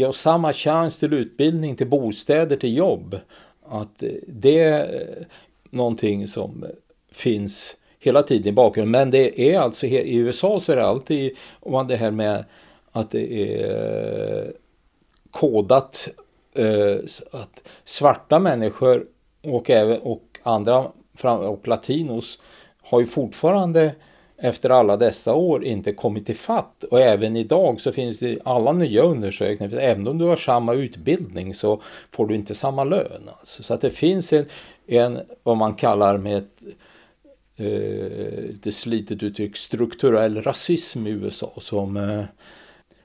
ge 0.00 0.06
oss 0.06 0.20
samma 0.20 0.52
chans 0.52 0.98
till 0.98 1.12
utbildning, 1.12 1.76
till 1.76 1.86
bostäder, 1.86 2.56
till 2.56 2.76
jobb. 2.76 3.20
Att 3.68 4.02
det 4.26 4.58
är 4.58 5.26
någonting 5.70 6.28
som 6.28 6.64
finns 7.12 7.76
hela 7.98 8.22
tiden 8.22 8.48
i 8.48 8.52
bakgrunden. 8.52 8.90
Men 8.90 9.10
det 9.10 9.40
är 9.52 9.58
alltså 9.58 9.86
i 9.86 10.16
USA 10.16 10.60
så 10.60 10.72
är 10.72 10.76
det 10.76 10.86
alltid 10.86 11.36
om 11.60 11.86
det 11.86 11.96
här 11.96 12.10
med 12.10 12.44
att 12.92 13.10
det 13.10 13.54
är 13.62 14.52
kodat 15.30 16.08
eh, 16.54 16.96
att 17.32 17.62
svarta 17.84 18.38
människor 18.38 19.06
och 19.42 19.70
även 19.70 20.00
och 20.00 20.22
andra 20.42 20.90
och 21.22 21.68
latinos 21.68 22.38
har 22.82 23.00
ju 23.00 23.06
fortfarande 23.06 23.94
efter 24.40 24.70
alla 24.70 24.96
dessa 24.96 25.34
år 25.34 25.64
inte 25.64 25.92
kommit 25.92 26.26
till 26.26 26.36
fatt. 26.36 26.84
Och 26.84 27.00
även 27.00 27.36
idag 27.36 27.80
så 27.80 27.92
finns 27.92 28.18
det 28.18 28.38
alla 28.44 28.72
nya 28.72 29.02
undersökningar. 29.02 29.76
Även 29.76 30.08
om 30.08 30.18
du 30.18 30.24
har 30.24 30.36
samma 30.36 30.74
utbildning 30.74 31.54
så 31.54 31.82
får 32.10 32.26
du 32.26 32.34
inte 32.34 32.54
samma 32.54 32.84
lön. 32.84 33.28
Alltså. 33.38 33.62
Så 33.62 33.74
att 33.74 33.80
det 33.80 33.90
finns 33.90 34.32
en, 34.32 34.46
en 34.86 35.20
vad 35.42 35.56
man 35.56 35.74
kallar 35.74 36.18
med 36.18 36.36
ett 36.38 36.62
eh, 37.56 38.48
lite 38.48 38.72
slitet 38.72 39.22
uttryck 39.22 39.56
strukturell 39.56 40.42
rasism 40.42 41.06
i 41.06 41.10
USA 41.10 41.52
som 41.56 41.96
eh, 41.96 42.24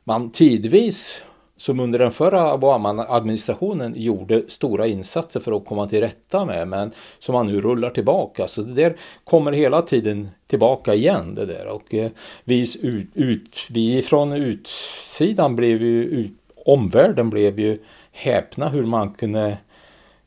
man 0.04 0.32
tidvis 0.32 1.24
som 1.58 1.80
under 1.80 2.00
den 2.00 2.12
förra 2.12 2.54
Obama-administrationen 2.54 3.94
gjorde 3.98 4.44
stora 4.48 4.88
insatser 4.88 5.40
för 5.40 5.58
att 5.58 5.66
komma 5.66 5.88
till 5.88 6.02
rätta 6.02 6.46
med 6.46 6.68
men 6.68 6.92
som 7.20 7.34
man 7.34 7.48
nu 7.48 7.62
rullar 7.62 7.90
tillbaka. 7.90 8.48
Så 8.48 8.62
det 8.62 8.74
där 8.74 8.96
kommer 9.24 9.52
hela 9.52 9.82
tiden 9.82 10.30
tillbaka 10.48 10.94
igen 10.94 11.36
det 11.36 11.46
där 11.46 11.68
och 11.68 11.94
eh, 11.94 12.12
vi, 12.44 12.62
ut, 12.82 13.08
ut, 13.14 13.58
vi 13.70 14.02
från 14.02 14.34
utsidan 14.34 15.56
blev 15.56 15.82
ju, 15.82 16.04
ut, 16.04 16.32
omvärlden 16.66 17.30
blev 17.30 17.60
ju 17.60 17.80
häpna 18.12 18.70
hur 18.70 18.84
man 18.84 19.14
kunde 19.14 19.58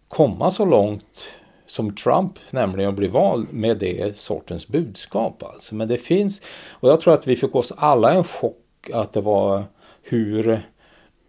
komma 0.08 0.50
så 0.50 0.64
långt 0.64 1.28
som 1.66 1.94
Trump 1.94 2.32
nämligen 2.50 2.90
att 2.90 2.96
bli 2.96 3.08
vald 3.08 3.46
med 3.52 3.78
det 3.78 4.16
sortens 4.16 4.68
budskap 4.68 5.42
alltså. 5.42 5.74
Men 5.74 5.88
det 5.88 5.98
finns 5.98 6.42
och 6.70 6.88
jag 6.88 7.00
tror 7.00 7.14
att 7.14 7.26
vi 7.26 7.36
fick 7.36 7.54
oss 7.54 7.72
alla 7.76 8.12
en 8.12 8.24
chock 8.24 8.90
att 8.92 9.12
det 9.12 9.20
var 9.20 9.64
hur 10.02 10.62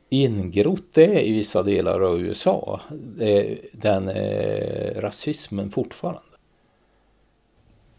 ingrott 0.10 0.94
det 0.94 1.28
i 1.28 1.32
vissa 1.32 1.64
delar 1.64 2.02
av 2.02 2.22
USA. 2.22 2.82
Den 3.72 4.10
eh, 4.10 5.02
rasismen 5.02 5.72
fortfarande. 5.72 6.22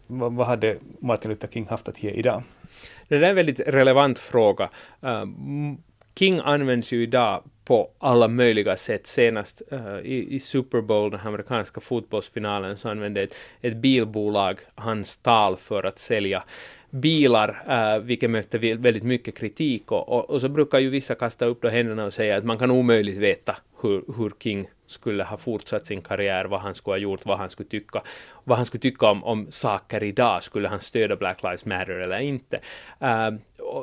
Vad 0.07 0.47
hade 0.47 0.77
Martin 0.99 1.31
Luther 1.31 1.47
King 1.47 1.67
haft 1.67 1.87
att 1.87 2.03
ge 2.03 2.11
idag? 2.11 2.43
Det 3.07 3.15
är 3.15 3.21
en 3.21 3.35
väldigt 3.35 3.59
relevant 3.59 4.19
fråga. 4.19 4.69
Uh, 5.03 5.25
King 6.15 6.39
används 6.43 6.91
ju 6.91 7.03
idag 7.03 7.43
på 7.65 7.89
alla 7.97 8.27
möjliga 8.27 8.77
sätt. 8.77 9.07
Senast 9.07 9.61
uh, 9.73 9.99
i, 9.99 10.35
i, 10.35 10.39
Super 10.39 10.81
Bowl, 10.81 11.11
den 11.11 11.19
amerikanska 11.19 11.81
fotbollsfinalen, 11.81 12.77
så 12.77 12.89
använde 12.89 13.21
ett, 13.21 13.33
ett 13.61 13.75
bilbolag 13.77 14.59
hans 14.75 15.17
tal 15.17 15.57
för 15.57 15.83
att 15.83 15.99
sälja 15.99 16.43
bilar, 16.91 17.63
uh, 17.69 18.03
vilket 18.03 18.29
mötte 18.29 18.57
väldigt 18.57 19.03
mycket 19.03 19.37
kritik 19.37 19.91
och, 19.91 20.09
och, 20.09 20.29
och, 20.29 20.41
så 20.41 20.49
brukar 20.49 20.79
ju 20.79 20.89
vissa 20.89 21.15
kasta 21.15 21.45
upp 21.45 21.61
då 21.61 21.69
händerna 21.69 22.05
och 22.05 22.13
säga 22.13 22.37
att 22.37 22.45
man 22.45 22.57
kan 22.57 22.71
omöjligt 22.71 23.17
veta 23.17 23.57
hur, 23.81 24.03
hur 24.17 24.31
King 24.39 24.69
skulle 24.87 25.23
ha 25.23 25.37
fortsatt 25.37 25.85
sin 25.85 26.01
karriär, 26.01 26.45
vad 26.45 26.59
han 26.59 26.75
skulle 26.75 26.93
ha 26.93 26.97
gjort, 26.97 27.25
vad 27.25 27.37
han 27.37 27.49
skulle 27.49 27.69
tycka, 27.69 28.01
vad 28.43 28.57
han 28.57 28.65
skulle 28.65 28.81
tycka 28.81 29.11
om, 29.11 29.23
om 29.23 29.47
saker 29.51 30.03
idag, 30.03 30.43
skulle 30.43 30.67
han 30.67 30.81
stödja 30.81 31.15
Black 31.15 31.43
Lives 31.43 31.65
Matter 31.65 31.93
eller 31.93 32.19
inte. 32.19 32.59
Uh, 33.01 33.37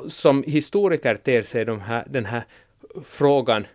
som 0.07 0.43
historiker 0.43 1.15
ter 1.15 1.43
sig 1.43 1.65
de 1.65 1.81
här, 1.81 2.03
den 2.09 2.25
här 2.25 2.43
frågan 3.03 3.67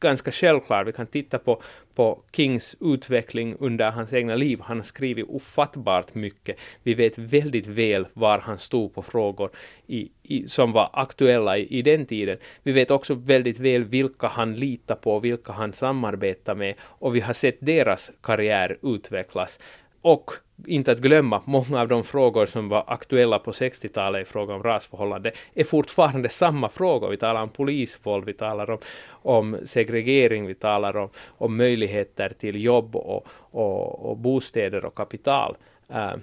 ganska 0.00 0.32
självklar. 0.32 0.84
Vi 0.84 0.92
kan 0.92 1.06
titta 1.06 1.38
på, 1.38 1.62
på 1.94 2.22
Kings 2.32 2.76
utveckling 2.80 3.56
under 3.58 3.90
hans 3.90 4.12
egna 4.12 4.36
liv. 4.36 4.60
Han 4.62 4.76
har 4.76 4.84
skrivit 4.84 5.26
ofattbart 5.28 6.14
mycket. 6.14 6.58
Vi 6.82 6.94
vet 6.94 7.18
väldigt 7.18 7.66
väl 7.66 8.06
var 8.12 8.38
han 8.38 8.58
stod 8.58 8.94
på 8.94 9.02
frågor 9.02 9.50
i, 9.86 10.10
i, 10.22 10.48
som 10.48 10.72
var 10.72 10.90
aktuella 10.92 11.58
i, 11.58 11.78
i, 11.78 11.82
den 11.82 12.06
tiden. 12.06 12.38
Vi 12.62 12.72
vet 12.72 12.90
också 12.90 13.14
väldigt 13.14 13.58
väl 13.58 13.84
vilka 13.84 14.26
han 14.26 14.54
litar 14.54 14.94
på, 14.94 15.18
vilka 15.18 15.52
han 15.52 15.72
samarbetar 15.72 16.54
med 16.54 16.74
och 16.80 17.16
vi 17.16 17.20
har 17.20 17.32
sett 17.32 17.56
deras 17.60 18.10
karriär 18.22 18.78
utvecklas 18.82 19.58
och 20.02 20.30
inte 20.66 20.92
att 20.92 20.98
glömma, 20.98 21.42
många 21.44 21.80
av 21.80 21.88
de 21.88 22.04
frågor 22.04 22.46
som 22.46 22.68
var 22.68 22.84
aktuella 22.86 23.38
på 23.38 23.52
60-talet 23.52 24.22
i 24.22 24.30
fråga 24.30 24.54
om 24.54 24.62
rasförhållande 24.62 25.32
är 25.54 25.64
fortfarande 25.64 26.28
samma 26.28 26.68
frågor. 26.68 27.10
Vi 27.10 27.16
talar 27.16 27.42
om 27.42 27.48
polisvåld, 27.48 28.24
vi 28.24 28.32
talar 28.32 28.70
om, 28.70 28.78
om 29.10 29.56
segregering, 29.64 30.46
vi 30.46 30.54
talar 30.54 30.96
om, 30.96 31.08
om 31.28 31.56
möjligheter 31.56 32.32
till 32.38 32.64
jobb 32.64 32.96
och, 32.96 33.26
och, 33.50 34.10
och 34.10 34.16
bostäder 34.16 34.84
och 34.84 34.94
kapital. 34.94 35.56
Uh, 35.90 36.14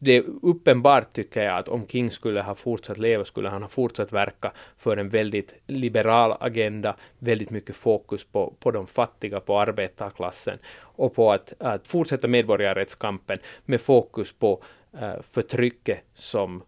det 0.00 0.16
är 0.16 0.24
uppenbart 0.42 1.12
tycker 1.12 1.42
jag 1.42 1.58
att 1.58 1.68
om 1.68 1.86
King 1.86 2.10
skulle 2.10 2.42
ha 2.42 2.54
fortsatt 2.54 2.98
leva 2.98 3.24
skulle 3.24 3.48
han 3.48 3.62
ha 3.62 3.68
fortsatt 3.68 4.12
verka 4.12 4.52
för 4.78 4.96
en 4.96 5.08
väldigt 5.08 5.54
liberal 5.66 6.36
agenda, 6.40 6.96
väldigt 7.18 7.50
mycket 7.50 7.76
fokus 7.76 8.24
på, 8.24 8.54
på 8.60 8.70
de 8.70 8.86
fattiga, 8.86 9.40
på 9.40 9.60
arbetarklassen 9.60 10.58
och 10.78 11.14
på 11.14 11.32
att, 11.32 11.52
att 11.58 11.86
fortsätta 11.86 12.28
medborgarrättskampen 12.28 13.38
med 13.64 13.80
fokus 13.80 14.32
på 14.32 14.62
uh, 14.94 15.22
förtrycket 15.22 16.00
som 16.14 16.62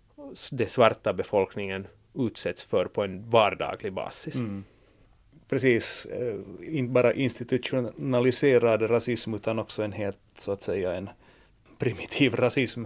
den 0.51 0.69
svarta 0.69 1.13
befolkningen 1.13 1.87
utsätts 2.15 2.65
för 2.65 2.85
på 2.85 3.03
en 3.03 3.31
vardaglig 3.31 3.93
basis. 3.93 4.35
Mm. 4.35 4.65
Precis, 5.49 6.07
eh, 6.07 6.35
inte 6.77 6.93
bara 6.93 7.15
institutionaliserad 7.15 8.91
rasism 8.91 9.35
utan 9.35 9.59
också 9.59 9.83
en 9.83 9.93
helt 9.93 10.19
så 10.39 10.53
att 10.53 10.63
säga 10.63 10.95
en 10.95 11.11
primitiv 11.83 12.35
rasism. 12.35 12.85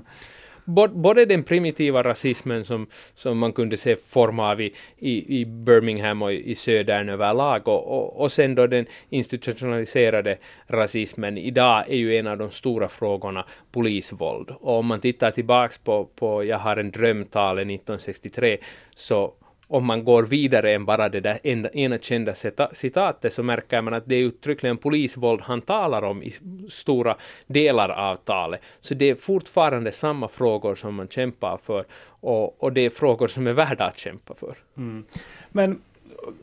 Både 0.92 1.24
den 1.24 1.44
primitiva 1.44 2.02
rasismen 2.02 2.64
som, 2.64 2.86
som 3.14 3.38
man 3.38 3.52
kunde 3.52 3.76
se 3.76 3.96
form 3.96 4.40
av 4.40 4.60
i, 4.60 4.72
i, 4.98 5.40
i 5.40 5.44
Birmingham 5.44 6.22
och 6.22 6.32
i 6.32 6.54
södern 6.54 7.08
överlag 7.08 7.68
och, 7.68 7.86
och, 7.86 8.20
och 8.20 8.32
sen 8.32 8.54
då 8.54 8.66
den 8.66 8.86
institutionaliserade 9.10 10.38
rasismen. 10.66 11.38
Idag 11.38 11.84
är 11.88 11.96
ju 11.96 12.16
en 12.16 12.26
av 12.26 12.38
de 12.38 12.50
stora 12.50 12.88
frågorna 12.88 13.44
polisvåld. 13.72 14.50
Och 14.50 14.78
om 14.78 14.86
man 14.86 15.00
tittar 15.00 15.30
tillbaks 15.30 15.78
på, 15.78 16.04
på 16.04 16.44
Jag 16.44 16.58
har 16.58 16.76
en 16.76 16.90
drömtalet 16.90 17.62
1963 17.62 18.58
så 18.94 19.32
om 19.68 19.84
man 19.84 20.04
går 20.04 20.22
vidare 20.22 20.74
än 20.74 20.84
bara 20.84 21.08
det 21.08 21.20
där 21.20 21.46
ena, 21.46 21.68
ena 21.68 21.98
kända 21.98 22.34
citatet 22.72 23.32
så 23.32 23.42
märker 23.42 23.82
man 23.82 23.94
att 23.94 24.06
det 24.06 24.14
är 24.14 24.22
uttryckligen 24.22 24.76
polisvåld 24.76 25.40
han 25.40 25.60
talar 25.60 26.02
om 26.02 26.22
i 26.22 26.34
stora 26.70 27.16
delar 27.46 27.88
av 27.88 28.16
talet. 28.16 28.60
Så 28.80 28.94
det 28.94 29.10
är 29.10 29.14
fortfarande 29.14 29.92
samma 29.92 30.28
frågor 30.28 30.74
som 30.74 30.94
man 30.94 31.08
kämpar 31.08 31.58
för 31.62 31.84
och, 32.20 32.62
och 32.62 32.72
det 32.72 32.80
är 32.80 32.90
frågor 32.90 33.28
som 33.28 33.46
är 33.46 33.52
värda 33.52 33.84
att 33.84 33.98
kämpa 33.98 34.34
för. 34.34 34.54
Mm. 34.76 35.04
Men 35.48 35.80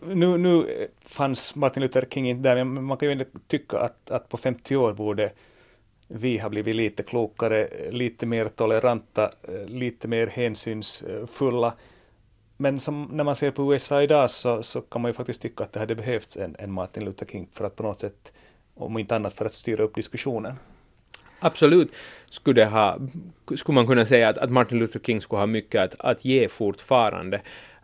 nu, 0.02 0.38
nu 0.38 0.88
fanns 1.06 1.56
Martin 1.56 1.84
Luther 1.84 2.06
King 2.10 2.30
inte 2.30 2.50
där, 2.50 2.64
men 2.64 2.84
man 2.84 2.98
kan 2.98 3.10
ju 3.10 3.26
tycka 3.48 3.78
att, 3.78 4.12
att 4.12 4.30
på 4.30 4.38
50 4.38 4.76
år 4.76 4.94
borde 4.94 5.32
vi 6.08 6.38
ha 6.38 6.50
blivit 6.50 6.76
lite 6.76 7.04
klokare, 7.04 7.70
lite 7.92 8.26
mer 8.26 8.48
toleranta, 8.48 9.32
eh, 9.44 9.66
lite 9.66 10.08
mer 10.08 10.28
hänsynsfulla 10.28 11.74
men 12.58 12.80
som, 12.80 13.10
när 13.12 13.24
man 13.24 13.36
ser 13.36 13.52
på 13.52 13.74
USA 13.74 14.02
idag 14.02 14.32
så, 14.32 14.63
så 14.63 14.82
kan 14.82 15.02
man 15.02 15.10
ju 15.10 15.13
faktiskt 15.13 15.42
tycka 15.42 15.63
att 15.63 15.74
det 15.74 15.80
hade 15.80 15.96
behövts 15.96 16.38
en, 16.38 16.56
en 16.60 16.72
Martin 16.72 17.06
Luther 17.06 17.26
King 17.26 17.48
för 17.52 17.66
att 17.66 17.76
på 17.76 17.84
något 17.84 18.00
sätt, 18.00 18.32
om 18.76 18.98
inte 18.98 19.16
annat 19.16 19.34
för 19.34 19.46
att 19.46 19.54
styra 19.54 19.84
upp 19.84 19.96
diskussionen. 19.96 20.56
Absolut 21.39 21.92
skulle, 22.26 22.66
ha, 22.66 22.98
skulle 23.56 23.76
man 23.76 23.88
kunna 23.88 24.06
säga 24.06 24.30
att, 24.30 24.38
att 24.38 24.52
Martin 24.52 24.80
Luther 24.80 25.00
King 25.00 25.22
skulle 25.22 25.39
ha 25.39 25.46
mycket 25.46 25.82
att, 25.82 25.96
att 26.00 26.26
ge 26.26 26.50
fortfarande. 26.50 27.42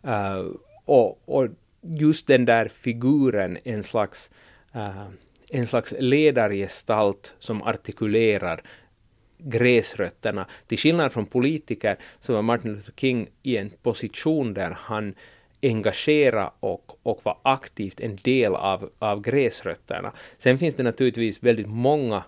Uh, 0.08 0.52
och, 0.86 1.22
och 1.26 1.48
just 1.82 2.28
den 2.28 2.46
där 2.46 2.68
figuren, 2.68 3.58
en 3.64 3.84
slags, 3.84 4.30
uh, 4.76 5.08
en 5.52 5.68
slags 5.68 5.94
ledargestalt 6.00 7.34
som 7.40 7.62
artikulerar 7.62 8.64
gräsrötterna. 9.40 10.46
Till 10.68 10.78
skillnad 10.78 11.14
från 11.14 11.26
politiker 11.26 11.96
så 12.20 12.34
var 12.34 12.42
Martin 12.42 12.74
Luther 12.74 12.94
King 12.96 13.30
i 13.44 13.58
en 13.58 13.72
position 13.82 14.54
där 14.54 14.78
han 14.80 15.16
engagera 15.62 16.52
och, 16.60 17.00
och 17.04 17.20
vara 17.24 17.38
aktivt 17.44 18.00
en 18.00 18.16
del 18.16 18.56
av, 18.56 18.90
av 19.00 19.22
gräsrötterna. 19.22 20.12
Sen 20.38 20.58
finns 20.58 20.76
det 20.76 20.84
naturligtvis 20.84 21.44
väldigt 21.44 21.68
många 21.68 22.24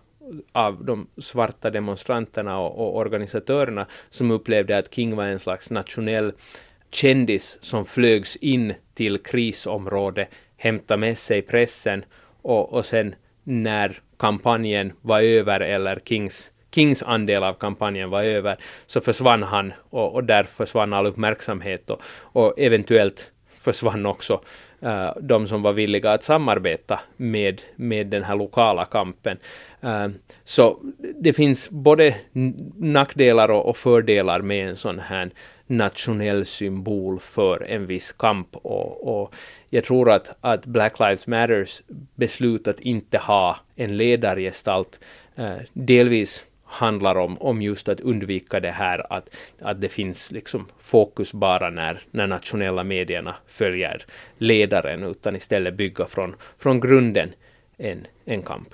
av 0.51 0.85
de 0.85 1.07
svarta 1.17 1.69
demonstranterna 1.69 2.59
och, 2.59 2.79
och, 2.79 2.97
organisatörerna 2.97 3.87
som 4.09 4.31
upplevde 4.31 4.77
att 4.77 4.93
King 4.93 5.15
var 5.15 5.23
en 5.23 5.39
slags 5.39 5.69
nationell 5.69 6.33
kändis 6.91 7.57
som 7.61 7.85
flögs 7.85 8.35
in 8.35 8.73
till 8.93 9.17
krisområde, 9.17 10.27
hämtade 10.57 10.97
med 10.97 11.17
sig 11.17 11.41
pressen 11.41 12.05
och, 12.41 12.73
och 12.73 12.85
sen 12.85 13.15
när 13.43 14.01
kampanjen 14.17 14.93
var 15.01 15.21
över 15.21 15.59
eller 15.59 16.01
Kings 16.05 16.51
Kings 16.71 17.03
andel 17.03 17.43
av 17.43 17.53
kampanjen 17.53 18.09
var 18.09 18.23
över, 18.23 18.57
så 18.85 19.01
försvann 19.01 19.43
han 19.43 19.73
och, 19.89 20.13
och 20.13 20.23
där 20.23 20.43
försvann 20.43 20.93
all 20.93 21.05
uppmärksamhet 21.05 21.89
och, 21.89 22.01
och 22.11 22.59
eventuellt 22.59 23.31
försvann 23.61 24.05
också 24.05 24.41
uh, 24.83 25.11
de 25.21 25.47
som 25.47 25.61
var 25.61 25.73
villiga 25.73 26.11
att 26.11 26.23
samarbeta 26.23 26.99
med, 27.17 27.61
med 27.75 28.07
den 28.07 28.23
här 28.23 28.35
lokala 28.35 28.85
kampen. 28.85 29.37
Uh, 29.83 30.07
så 30.43 30.79
det 31.19 31.33
finns 31.33 31.69
både 31.69 32.15
nackdelar 32.77 33.51
och, 33.51 33.69
och, 33.69 33.77
fördelar 33.77 34.41
med 34.41 34.69
en 34.69 34.77
sån 34.77 34.99
här 34.99 35.29
nationell 35.67 36.45
symbol 36.45 37.19
för 37.19 37.63
en 37.63 37.87
viss 37.87 38.11
kamp 38.11 38.55
och, 38.55 39.21
och 39.21 39.33
jag 39.69 39.83
tror 39.83 40.11
att, 40.11 40.37
att 40.41 40.65
Black 40.65 40.99
Lives 40.99 41.27
Matters 41.27 41.81
beslut 42.15 42.67
att 42.67 42.79
inte 42.79 43.17
ha 43.17 43.57
en 43.75 43.97
ledargestalt 43.97 44.99
uh, 45.39 45.57
delvis 45.73 46.43
handlar 46.71 47.15
om, 47.15 47.37
om 47.41 47.61
just 47.61 47.89
att 47.89 47.99
undvika 47.99 48.59
det 48.59 48.71
här 48.71 49.13
att, 49.13 49.29
att 49.61 49.81
det 49.81 49.89
finns 49.89 50.31
liksom 50.31 50.67
fokus 50.79 51.33
bara 51.33 51.69
när, 51.69 52.01
när 52.11 52.27
nationella 52.27 52.83
medierna 52.83 53.35
följer 53.47 54.05
ledaren 54.37 55.03
utan 55.03 55.35
istället 55.35 55.73
bygga 55.73 56.05
från, 56.05 56.35
från 56.57 56.79
grunden 56.79 57.33
en, 57.77 58.07
en 58.25 58.41
kamp. 58.41 58.73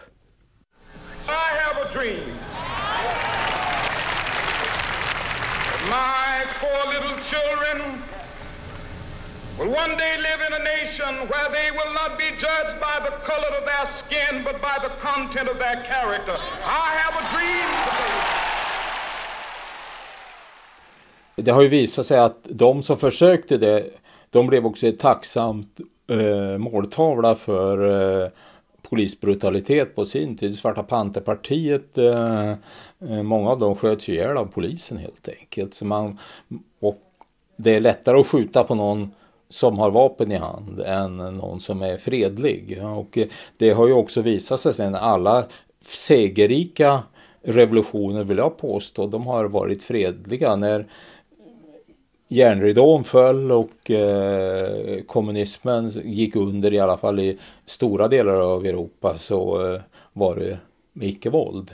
I 1.27 1.29
have 1.29 1.81
a 1.81 1.89
dream. 1.93 2.19
My 5.89 6.45
poor 6.59 6.93
little 6.93 7.23
children 7.23 7.66
will 9.59 9.73
one 9.83 9.97
day 9.97 10.13
live 10.17 10.41
in 10.47 10.53
a 10.61 10.63
nation 10.75 11.13
where 11.31 11.49
they 11.57 11.71
will 11.77 11.93
not 12.01 12.11
be 12.17 12.29
judged 12.45 12.75
by 12.87 12.95
the 13.07 13.13
color 13.29 13.51
of 13.59 13.63
their 13.71 13.87
skin, 14.01 14.43
but 14.43 14.61
by 14.61 14.77
the 14.85 14.91
content 15.07 15.49
of 15.49 15.57
their 15.57 15.79
character. 15.91 16.35
I 16.65 16.87
have 17.01 17.13
a 17.21 17.23
dream 17.33 17.69
today. 17.85 18.37
Det 21.35 21.51
har 21.51 21.61
ju 21.61 21.67
visat 21.67 22.05
sig 22.05 22.19
att 22.19 22.37
de 22.43 22.83
som 22.83 22.97
försökte 22.97 23.57
det, 23.57 23.89
de 24.29 24.47
blev 24.47 24.65
också 24.65 24.87
ett 24.87 24.99
tacksamt 24.99 25.79
eh, 26.07 26.57
måltavla 26.57 27.35
för 27.35 27.75
eh, 28.23 28.29
polisbrutalitet 28.81 29.95
på 29.95 30.05
sin 30.05 30.37
tid. 30.37 30.57
Svarta 30.57 30.83
Panterpartiet, 30.83 31.97
eh, 31.97 32.49
eh 32.49 33.23
många 33.23 33.49
av 33.49 33.59
dem 33.59 33.75
sköts 33.75 34.09
ihjäl 34.09 34.37
av 34.37 34.45
polisen 34.45 34.97
helt 34.97 35.29
enkelt. 35.39 35.75
Så 35.75 35.85
man, 35.85 36.19
och 36.79 37.01
det 37.55 37.75
är 37.75 37.79
lättare 37.79 38.19
att 38.19 38.27
skjuta 38.27 38.63
på 38.63 38.75
någon 38.75 39.11
som 39.49 39.79
har 39.79 39.91
vapen 39.91 40.31
i 40.31 40.35
hand 40.35 40.79
än 40.79 41.17
någon 41.17 41.59
som 41.59 41.81
är 41.81 41.97
fredlig. 41.97 42.81
Och 42.83 43.17
det 43.57 43.69
har 43.69 43.87
ju 43.87 43.93
också 43.93 44.21
visat 44.21 44.59
sig 44.59 44.73
sen 44.73 44.95
alla 44.95 45.45
segerrika 45.81 47.03
revolutioner 47.41 48.23
vill 48.23 48.37
jag 48.37 48.57
påstå, 48.57 49.07
de 49.07 49.27
har 49.27 49.45
varit 49.45 49.83
fredliga. 49.83 50.55
När 50.55 50.85
järnridån 52.27 53.03
föll 53.03 53.51
och 53.51 53.91
eh, 53.91 55.01
kommunismen 55.01 55.89
gick 56.03 56.35
under 56.35 56.73
i 56.73 56.79
alla 56.79 56.97
fall 56.97 57.19
i 57.19 57.37
stora 57.65 58.07
delar 58.07 58.33
av 58.33 58.65
Europa 58.65 59.17
så 59.17 59.71
eh, 59.73 59.81
var 60.13 60.35
det 60.35 60.59
med 60.93 61.07
icke-våld. 61.07 61.71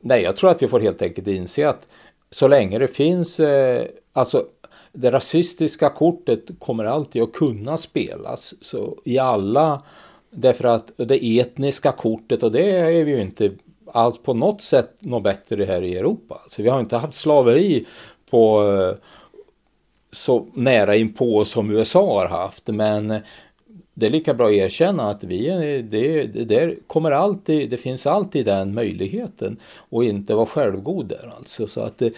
Nej, 0.00 0.22
jag 0.22 0.36
tror 0.36 0.50
att 0.50 0.62
vi 0.62 0.68
får 0.68 0.80
helt 0.80 1.02
enkelt 1.02 1.28
inse 1.28 1.68
att 1.68 1.86
så 2.30 2.48
länge 2.48 2.78
det 2.78 2.88
finns, 2.88 3.40
eh, 3.40 3.86
alltså 4.12 4.46
det 4.94 5.10
rasistiska 5.10 5.88
kortet 5.88 6.50
kommer 6.58 6.84
alltid 6.84 7.22
att 7.22 7.32
kunna 7.32 7.76
spelas 7.76 8.54
så 8.60 8.98
i 9.04 9.18
alla 9.18 9.82
därför 10.30 10.64
att 10.64 10.90
det 10.96 11.38
etniska 11.38 11.92
kortet 11.92 12.42
och 12.42 12.52
det 12.52 12.70
är 12.70 13.04
vi 13.04 13.10
ju 13.10 13.20
inte 13.20 13.50
alls 13.86 14.18
på 14.18 14.34
något 14.34 14.62
sätt 14.62 14.96
något 14.98 15.22
bättre 15.22 15.64
här 15.64 15.82
i 15.82 15.96
Europa. 15.96 16.40
Alltså, 16.42 16.62
vi 16.62 16.68
har 16.68 16.80
inte 16.80 16.96
haft 16.96 17.14
slaveri 17.14 17.84
på 18.30 18.72
eh, 18.72 19.04
så 20.12 20.46
nära 20.54 20.96
inpå 20.96 21.44
som 21.44 21.70
USA 21.70 22.20
har 22.20 22.28
haft 22.28 22.66
men 22.66 23.14
det 23.94 24.06
är 24.06 24.10
lika 24.10 24.34
bra 24.34 24.46
att 24.46 24.52
erkänna 24.52 25.10
att 25.10 25.24
vi, 25.24 25.48
eh, 25.48 25.84
det, 25.84 26.24
det, 26.24 26.76
kommer 26.86 27.10
alltid, 27.10 27.70
det 27.70 27.76
finns 27.76 28.06
alltid 28.06 28.46
den 28.46 28.74
möjligheten 28.74 29.56
och 29.76 30.04
inte 30.04 30.34
vara 30.34 30.46
självgod 30.46 31.06
där 31.06 31.32
alltså. 31.36 31.66
Så 31.66 31.80
att 31.80 31.98
det, 31.98 32.14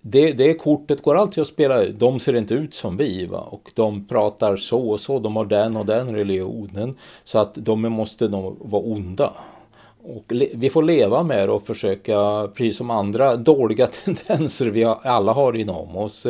det 0.00 0.54
kortet 0.54 1.02
går 1.02 1.14
alltid 1.14 1.42
att 1.42 1.48
spela 1.48 1.84
De 1.84 2.20
ser 2.20 2.36
inte 2.36 2.54
ut 2.54 2.74
som 2.74 2.96
vi 2.96 3.26
va? 3.26 3.40
och 3.40 3.70
de 3.74 4.06
pratar 4.06 4.56
så 4.56 4.90
och 4.90 5.00
så. 5.00 5.18
De 5.18 5.36
har 5.36 5.44
den 5.44 5.76
och 5.76 5.86
den 5.86 6.14
religionen. 6.14 6.96
Så 7.24 7.38
att 7.38 7.54
de 7.54 7.80
måste 7.80 8.28
nog 8.28 8.56
vara 8.60 8.82
onda. 8.82 9.32
och 10.02 10.24
vi 10.54 10.70
får 10.70 10.82
leva 10.82 11.22
med 11.22 11.48
det 11.48 11.52
och 11.52 11.66
försöka, 11.66 12.48
precis 12.54 12.76
som 12.76 12.90
andra 12.90 13.36
dåliga 13.50 13.86
tendenser 13.86 14.66
vi 14.66 14.84
alla 14.84 15.32
har 15.32 15.56
inom 15.56 15.96
oss. 15.96 16.26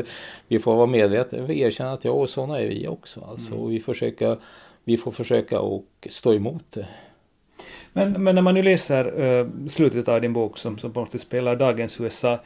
Vi 0.48 0.58
får 0.58 0.76
vara 0.76 0.86
medvetna 0.86 1.42
och 1.42 1.50
erkänna 1.50 1.92
att 1.92 2.04
ja, 2.04 2.10
och 2.10 2.28
sådana 2.28 2.60
är 2.60 2.68
vi 2.68 2.88
också. 2.88 3.20
Alltså, 3.30 3.54
mm. 3.54 3.68
vi, 3.68 3.80
försöka, 3.80 4.36
vi 4.84 4.96
får 4.96 5.12
försöka 5.12 5.60
och 5.60 6.08
stå 6.10 6.34
emot 6.34 6.64
det. 6.70 6.86
Men, 7.92 8.24
men 8.24 8.34
när 8.34 8.42
man 8.42 8.54
nu 8.54 8.62
läser 8.62 9.20
uh, 9.20 9.66
slutet 9.68 10.08
av 10.08 10.20
din 10.20 10.32
bok 10.32 10.58
som, 10.58 10.78
som 10.78 10.92
på 10.92 11.00
något 11.00 11.20
spelar 11.20 11.56
dagens 11.56 12.00
USA, 12.00 12.38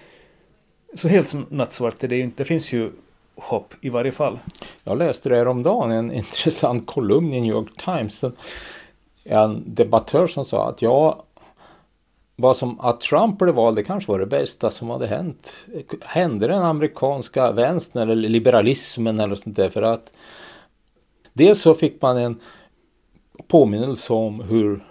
så 0.95 1.09
helt 1.09 1.51
nattsvart 1.51 2.05
är 2.05 2.09
det 2.09 2.17
ju 2.17 2.23
inte. 2.23 2.43
Det 2.43 2.45
finns 2.45 2.73
ju 2.73 2.93
hopp 3.37 3.75
i 3.81 3.89
varje 3.89 4.13
fall. 4.13 4.39
Jag 4.85 4.99
läste 4.99 5.29
det 5.29 5.37
häromdagen, 5.37 5.91
en 5.91 6.13
intressant 6.13 6.87
kolumn 6.87 7.33
i 7.33 7.41
New 7.41 7.55
York 7.55 7.77
Times. 7.85 8.25
En 9.25 9.75
debattör 9.75 10.27
som 10.27 10.45
sa 10.45 10.69
att 10.69 10.83
ja, 10.83 11.25
vad 12.37 12.57
som 12.57 12.81
att 12.81 13.01
Trump 13.01 13.39
blev 13.39 13.55
vald, 13.55 13.77
det 13.77 13.83
kanske 13.83 14.13
var 14.13 14.19
det 14.19 14.27
bästa 14.27 14.71
som 14.71 14.91
hade 14.91 15.07
hänt. 15.07 15.67
Hände 16.01 16.47
den 16.47 16.63
amerikanska 16.63 17.53
vänstern 17.53 18.03
eller 18.11 18.29
liberalismen 18.29 19.21
eller 19.21 19.35
sånt 19.35 19.57
där 19.57 19.71
för 19.71 19.83
att 19.83 20.13
dels 21.33 21.61
så 21.61 21.75
fick 21.75 22.03
man 22.03 22.17
en 22.17 22.41
påminnelse 23.49 24.13
om 24.13 24.41
hur 24.41 24.85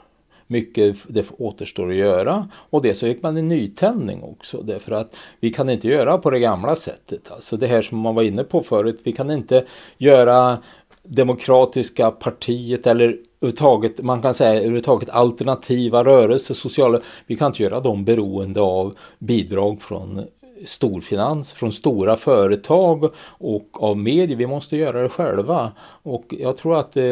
mycket 0.47 0.95
det 1.07 1.25
återstår 1.37 1.89
att 1.89 1.95
göra. 1.95 2.47
Och 2.69 2.81
det 2.81 2.95
så 2.95 3.05
fick 3.05 3.23
man 3.23 3.37
en 3.37 3.47
nytändning 3.47 4.23
också 4.23 4.61
därför 4.61 4.91
att 4.91 5.15
vi 5.39 5.49
kan 5.49 5.69
inte 5.69 5.87
göra 5.87 6.17
på 6.17 6.29
det 6.29 6.39
gamla 6.39 6.75
sättet. 6.75 7.31
Alltså 7.31 7.57
det 7.57 7.67
här 7.67 7.81
som 7.81 7.97
man 7.97 8.15
var 8.15 8.23
inne 8.23 8.43
på 8.43 8.63
förut, 8.63 8.99
vi 9.03 9.11
kan 9.11 9.31
inte 9.31 9.65
göra 9.97 10.57
demokratiska 11.03 12.11
partiet 12.11 12.87
eller 12.87 13.17
överhuvudtaget, 13.41 14.03
man 14.03 14.21
kan 14.21 14.33
säga 14.33 14.59
överhuvudtaget 14.59 15.09
alternativa 15.09 16.03
rörelser, 16.03 16.53
sociala, 16.53 16.99
vi 17.27 17.35
kan 17.35 17.47
inte 17.47 17.63
göra 17.63 17.79
dem 17.79 18.05
beroende 18.05 18.61
av 18.61 18.95
bidrag 19.19 19.81
från 19.81 20.25
storfinans, 20.65 21.53
från 21.53 21.71
stora 21.71 22.15
företag 22.15 23.11
och 23.27 23.83
av 23.83 23.97
medier. 23.97 24.37
Vi 24.37 24.47
måste 24.47 24.77
göra 24.77 25.01
det 25.01 25.09
själva. 25.09 25.71
Och 26.03 26.25
jag 26.39 26.57
tror 26.57 26.77
att 26.77 26.97
eh, 26.97 27.03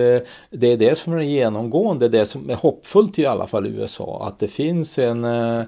det, 0.50 0.68
är 0.68 0.78
det 0.78 0.98
som 0.98 1.14
är 1.14 1.22
genomgående, 1.22 2.10
det 2.10 2.26
som 2.26 2.50
är 2.50 2.56
hoppfullt 2.56 3.20
i 3.20 3.26
alla 3.26 3.48
fall 3.48 3.68
i 3.68 3.70
USA, 3.70 4.28
att 4.28 4.40
det 4.40 4.48
finns 4.48 5.00
en 5.00 5.26
eh, 5.26 5.64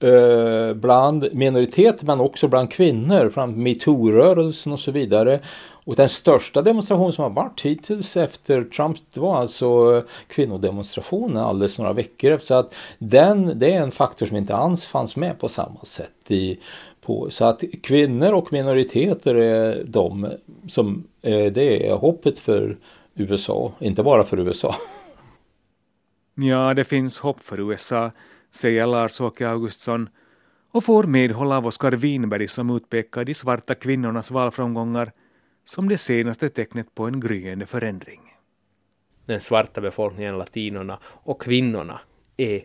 eh, 0.00 0.74
bland 0.74 1.28
minoriteter 1.32 2.06
men 2.06 2.20
också 2.20 2.48
bland 2.48 2.72
kvinnor, 2.72 3.30
bland 3.34 3.56
metoo-rörelsen 3.56 4.72
och 4.72 4.80
så 4.80 4.90
vidare. 4.90 5.40
Och 5.84 5.96
den 5.96 6.08
största 6.08 6.62
demonstrationen 6.62 7.12
som 7.12 7.22
har 7.22 7.30
varit 7.30 7.60
hittills 7.60 8.16
efter 8.16 8.64
Trump 8.64 8.96
det 9.12 9.20
var 9.20 9.36
alltså 9.36 9.96
eh, 9.96 10.02
kvinnodemonstrationen 10.26 11.36
alldeles 11.36 11.78
några 11.78 11.92
veckor 11.92 12.30
efter. 12.30 12.46
Så 12.46 12.54
att 12.54 12.74
den, 12.98 13.58
det 13.58 13.74
är 13.74 13.82
en 13.82 13.90
faktor 13.90 14.26
som 14.26 14.36
inte 14.36 14.54
alls 14.54 14.86
fanns 14.86 15.16
med 15.16 15.38
på 15.38 15.48
samma 15.48 15.84
sätt. 15.84 16.30
I, 16.30 16.58
på, 17.00 17.30
så 17.30 17.44
att 17.44 17.62
kvinnor 17.82 18.32
och 18.32 18.52
minoriteter 18.52 19.34
är 19.34 19.84
de 19.84 20.32
som 20.68 21.04
eh, 21.22 21.52
det 21.52 21.88
är 21.88 21.94
hoppet 21.94 22.38
för 22.38 22.76
USA, 23.14 23.72
inte 23.78 24.02
bara 24.02 24.24
för 24.24 24.38
USA. 24.38 24.74
Ja, 26.34 26.74
det 26.74 26.84
finns 26.84 27.18
hopp 27.18 27.40
för 27.40 27.60
USA, 27.60 28.10
säger 28.50 28.86
Lars-Åke 28.86 29.48
Augustsson 29.48 30.08
och 30.70 30.84
får 30.84 31.04
medhåll 31.04 31.52
av 31.52 31.66
Oskar 31.66 31.92
Winberg 31.92 32.48
som 32.48 32.70
utpekar 32.70 33.24
de 33.24 33.34
svarta 33.34 33.74
kvinnornas 33.74 34.30
valframgångar 34.30 35.12
som 35.70 35.88
det 35.88 35.98
senaste 35.98 36.48
tecknet 36.48 36.94
på 36.94 37.04
en 37.04 37.20
gryende 37.20 37.66
förändring. 37.66 38.20
Den 39.26 39.40
svarta 39.40 39.80
befolkningen, 39.80 40.38
latinorna 40.38 40.98
och 41.04 41.42
kvinnorna 41.42 42.00
är 42.36 42.64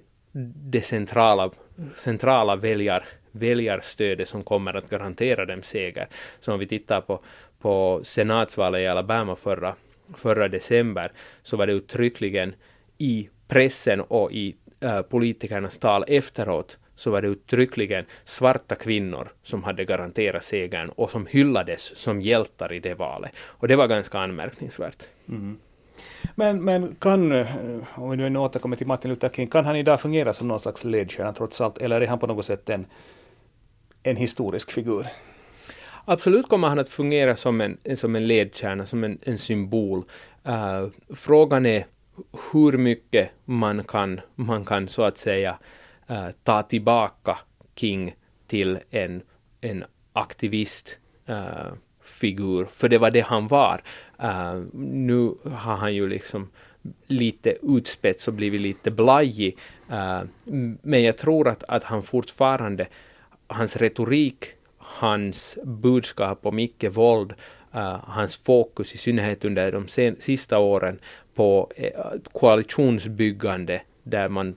det 0.72 0.82
centrala, 0.82 1.52
centrala 1.98 2.56
väljar, 2.56 3.06
väljarstödet 3.32 4.30
som 4.30 4.44
kommer 4.44 4.74
att 4.74 4.90
garantera 4.90 5.46
dem 5.46 5.64
seger. 5.64 6.08
Så 6.40 6.54
om 6.54 6.60
vi 6.60 6.68
tittar 6.68 7.02
på, 7.02 7.20
på 7.60 8.02
senatsvalet 8.04 8.80
i 8.80 8.88
Alabama 8.88 9.36
förra, 9.36 9.76
förra 10.16 10.48
december 10.48 11.12
så 11.44 11.58
var 11.58 11.68
det 11.68 11.74
uttryckligen 11.74 12.56
i 12.98 13.30
pressen 13.48 14.02
och 14.02 14.32
i 14.32 14.56
äh, 14.80 15.02
politikernas 15.02 15.78
tal 15.78 16.04
efteråt 16.08 16.78
så 16.96 17.12
var 17.12 17.22
det 17.22 17.28
uttryckligen 17.28 18.06
svarta 18.24 18.76
kvinnor 18.76 19.28
som 19.44 19.64
hade 19.64 19.86
garanterat 19.86 20.44
segern 20.44 20.90
och 20.90 21.12
som 21.12 21.26
hyllades 21.26 21.98
som 21.98 22.22
hjältar 22.22 22.74
i 22.74 22.80
det 22.80 22.94
valet. 22.94 23.32
Och 23.38 23.68
det 23.68 23.76
var 23.76 23.88
ganska 23.88 24.20
anmärkningsvärt. 24.20 25.04
Mm. 25.30 25.58
Men, 26.36 26.64
men 26.64 26.96
kan, 26.96 27.32
eh, 27.32 27.48
om 27.96 28.10
vi 28.10 28.18
nu 28.18 28.40
återkommer 28.40 28.76
till 28.76 28.88
Martin 28.88 29.12
Luther 29.12 29.30
King, 29.30 29.48
kan 29.48 29.66
han 29.66 29.76
idag 29.76 30.02
fungera 30.02 30.34
som 30.34 30.48
någon 30.48 30.60
slags 30.60 30.84
ledstjärna 30.84 31.34
trots 31.34 31.62
allt, 31.62 31.78
eller 31.78 32.02
är 32.02 32.08
han 32.08 32.20
på 32.20 32.28
något 32.28 32.46
sätt 32.46 32.70
en, 32.70 32.86
en 34.04 34.16
historisk 34.16 34.72
figur? 34.72 35.08
Absolut 36.06 36.50
kommer 36.50 36.68
han 36.68 36.80
att 36.80 36.90
fungera 36.90 37.36
som 37.36 37.62
en, 37.62 37.78
som 37.96 38.16
en 38.16 38.28
ledstjärna, 38.28 38.86
som 38.86 39.04
en, 39.04 39.20
en 39.22 39.38
symbol. 39.38 40.04
Uh, 40.48 40.88
frågan 41.16 41.66
är 41.66 41.86
hur 42.52 42.78
mycket 42.78 43.30
man 43.46 43.84
kan, 43.84 44.22
man 44.36 44.66
kan 44.66 44.88
så 44.88 45.04
att 45.04 45.18
säga 45.18 45.58
Äh, 46.08 46.30
ta 46.44 46.64
tillbaka 46.64 47.38
King 47.76 48.16
till 48.48 48.80
en, 48.90 49.22
en 49.62 49.86
aktivist 50.14 50.98
uh, 51.30 51.74
figur, 52.04 52.66
för 52.66 52.90
det 52.90 52.98
var 52.98 53.12
det 53.12 53.22
han 53.22 53.48
var. 53.48 53.82
Uh, 54.24 54.64
nu 54.74 55.36
har 55.44 55.76
han 55.76 55.96
ju 55.96 56.10
liksom 56.10 56.50
lite 57.08 57.58
utspets 57.62 58.28
och 58.28 58.34
blivit 58.34 58.62
lite 58.62 58.92
blajig, 58.92 59.58
uh, 59.92 60.22
men 60.82 61.04
jag 61.04 61.18
tror 61.18 61.48
att, 61.48 61.64
att 61.64 61.84
han 61.84 62.04
fortfarande, 62.04 62.88
hans 63.48 63.76
retorik, 63.76 64.46
hans 64.78 65.58
budskap 65.64 66.46
om 66.46 66.60
icke-våld, 66.60 67.34
uh, 67.76 68.00
hans 68.04 68.38
fokus 68.38 68.94
i 68.94 68.98
synnerhet 68.98 69.46
under 69.46 69.72
de 69.72 69.88
sen, 69.88 70.16
sista 70.20 70.60
åren 70.60 71.00
på 71.34 71.72
koalitionsbyggande 72.32 73.82
där 74.04 74.30
man 74.30 74.56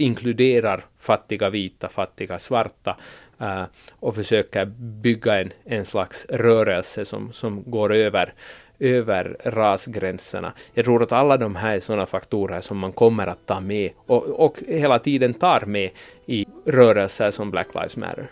inkluderar 0.00 0.84
fattiga 0.98 1.50
vita, 1.50 1.88
fattiga 1.88 2.38
svarta 2.38 2.96
uh, 3.42 3.64
och 4.00 4.14
försöker 4.14 4.64
bygga 5.02 5.40
en, 5.40 5.52
en 5.64 5.84
slags 5.84 6.26
rörelse 6.28 7.04
som, 7.04 7.32
som 7.32 7.62
går 7.66 7.94
över 7.94 8.34
över 8.80 9.36
rasgränserna. 9.44 10.52
Jag 10.74 10.84
tror 10.84 11.02
att 11.02 11.12
alla 11.12 11.36
de 11.36 11.56
här 11.56 11.76
är 11.76 11.80
sådana 11.80 12.06
faktorer 12.06 12.60
som 12.60 12.78
man 12.78 12.92
kommer 12.92 13.26
att 13.26 13.46
ta 13.46 13.60
med 13.60 13.90
och, 14.06 14.26
och 14.26 14.56
hela 14.68 14.98
tiden 14.98 15.34
tar 15.34 15.60
med 15.60 15.90
i 16.26 16.46
rörelser 16.66 17.30
som 17.30 17.50
Black 17.50 17.68
Lives 17.74 17.96
Matter. 17.96 18.30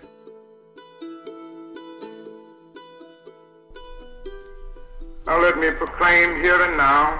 Now 5.26 5.42
let 5.42 5.58
me 5.58 5.70
proclaim 5.72 6.40
here 6.42 6.64
and 6.64 6.76
now 6.78 7.18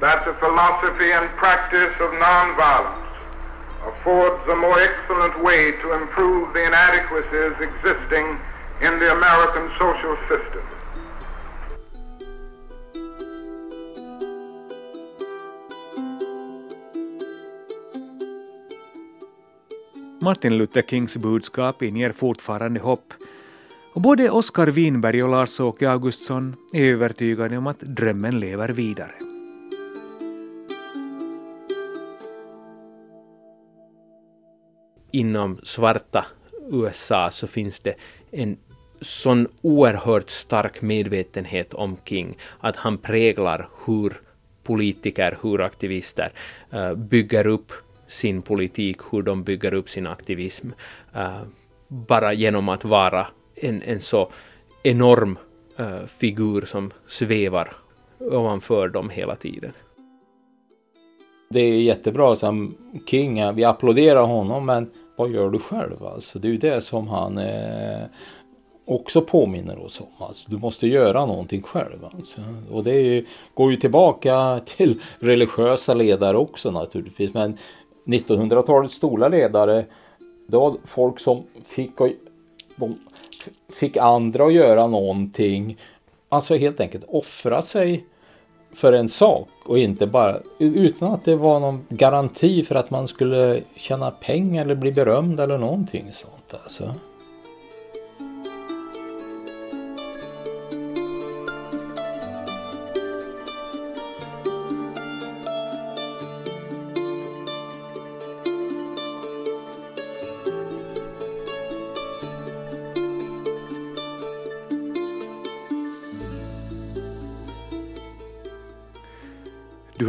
that 0.00 0.24
the 0.24 0.32
philosophy 0.32 1.12
and 1.12 1.28
practice 1.38 1.94
of 2.00 2.10
nonviolence 2.12 3.01
affords 3.90 4.42
a 4.48 4.56
more 4.56 4.78
excellent 4.88 5.34
way 5.44 5.72
to 5.82 5.86
improve 6.00 6.52
the 6.54 6.62
inadequacies 6.70 7.54
existing 7.68 8.26
in 8.86 8.92
the 9.00 9.08
American 9.18 9.66
social 9.78 10.16
system. 10.28 10.62
Martin 20.20 20.58
Luther 20.58 20.82
Kings 20.82 21.16
budskap 21.16 21.82
inger 21.82 22.12
fortfarande 22.12 22.80
hopp 22.80 23.14
och 23.94 24.00
både 24.00 24.30
Oskar 24.30 24.66
Winberg 24.66 25.22
och 25.22 25.28
Lars-Åke 25.28 25.90
Augustsson 25.90 26.56
är 26.72 26.84
övertygade 26.84 27.58
om 27.58 27.66
att 27.66 27.80
drömmen 27.80 28.40
lever 28.40 28.68
vidare. 28.68 29.21
Inom 35.12 35.58
svarta 35.62 36.26
USA 36.70 37.30
så 37.30 37.46
finns 37.46 37.80
det 37.80 37.94
en 38.30 38.56
sån 39.00 39.48
oerhört 39.62 40.30
stark 40.30 40.82
medvetenhet 40.82 41.74
om 41.74 41.96
King, 42.04 42.36
att 42.60 42.76
han 42.76 42.98
präglar 42.98 43.68
hur 43.84 44.20
politiker, 44.62 45.38
hur 45.42 45.60
aktivister 45.60 46.32
uh, 46.74 46.94
bygger 46.94 47.46
upp 47.46 47.72
sin 48.06 48.42
politik, 48.42 48.96
hur 49.10 49.22
de 49.22 49.42
bygger 49.42 49.74
upp 49.74 49.90
sin 49.90 50.06
aktivism, 50.06 50.68
uh, 51.16 51.42
bara 51.88 52.32
genom 52.32 52.68
att 52.68 52.84
vara 52.84 53.26
en, 53.54 53.82
en 53.82 54.00
så 54.00 54.32
enorm 54.82 55.38
uh, 55.80 56.06
figur 56.06 56.64
som 56.64 56.90
svävar 57.06 57.72
ovanför 58.18 58.88
dem 58.88 59.10
hela 59.10 59.36
tiden. 59.36 59.72
Det 61.50 61.60
är 61.60 61.82
jättebra 61.82 62.36
som 62.36 62.74
King, 63.06 63.54
vi 63.54 63.64
applåderar 63.64 64.22
honom 64.26 64.66
men 64.66 64.90
vad 65.22 65.30
gör 65.30 65.50
du 65.50 65.58
själv? 65.58 66.04
Alltså, 66.04 66.38
det 66.38 66.48
är 66.48 66.52
ju 66.52 66.58
det 66.58 66.80
som 66.80 67.08
han 67.08 67.38
eh, 67.38 68.02
också 68.84 69.22
påminner 69.22 69.84
oss 69.84 70.00
om. 70.00 70.26
Alltså, 70.26 70.50
du 70.50 70.56
måste 70.58 70.86
göra 70.86 71.26
någonting 71.26 71.62
själv. 71.62 72.04
Alltså. 72.14 72.40
Och 72.70 72.84
det 72.84 73.00
ju, 73.00 73.24
går 73.54 73.70
ju 73.70 73.76
tillbaka 73.76 74.60
till 74.64 75.00
religiösa 75.18 75.94
ledare 75.94 76.36
också 76.36 76.70
naturligtvis. 76.70 77.34
Men 77.34 77.58
1900-talets 78.06 78.94
stora 78.94 79.28
ledare 79.28 79.84
det 80.46 80.56
var 80.56 80.76
folk 80.84 81.18
som 81.18 81.42
fick, 81.64 81.90
de 82.76 82.98
fick 83.72 83.96
andra 83.96 84.46
att 84.46 84.52
göra 84.52 84.86
någonting. 84.86 85.78
Alltså 86.28 86.54
helt 86.56 86.80
enkelt 86.80 87.04
offra 87.08 87.62
sig 87.62 88.04
för 88.74 88.92
en 88.92 89.08
sak 89.08 89.48
och 89.64 89.78
inte 89.78 90.06
bara 90.06 90.40
utan 90.58 91.12
att 91.12 91.24
det 91.24 91.36
var 91.36 91.60
någon 91.60 91.86
garanti 91.88 92.64
för 92.64 92.74
att 92.74 92.90
man 92.90 93.08
skulle 93.08 93.60
tjäna 93.76 94.10
pengar 94.10 94.64
eller 94.64 94.74
bli 94.74 94.92
berömd 94.92 95.40
eller 95.40 95.58
någonting 95.58 96.10
sånt. 96.12 96.62
Alltså. 96.64 96.94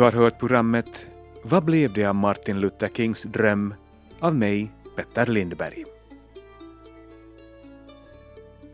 Har 0.03 0.11
hört 0.11 0.39
programmet 0.39 1.07
Vad 1.43 1.63
blev 1.63 1.93
det 1.93 2.05
av 2.05 2.15
Martin 2.15 2.59
Luther 2.59 2.87
Kings 2.87 3.23
dröm 3.23 3.73
av 4.19 4.35
mig, 4.35 4.71
Petter 4.95 5.25
Lindberg. 5.25 5.83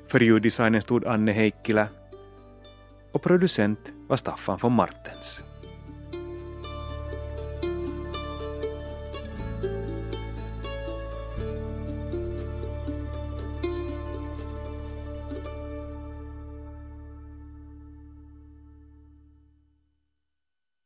För 0.07 0.19
ljuddesignen 0.19 0.81
stod 0.81 1.05
Anne 1.05 1.31
Heikkilä 1.31 1.87
och 3.11 3.21
producent 3.21 3.79
var 4.07 4.17
Staffan 4.17 4.59
von 4.61 4.73
Martens. 4.73 5.43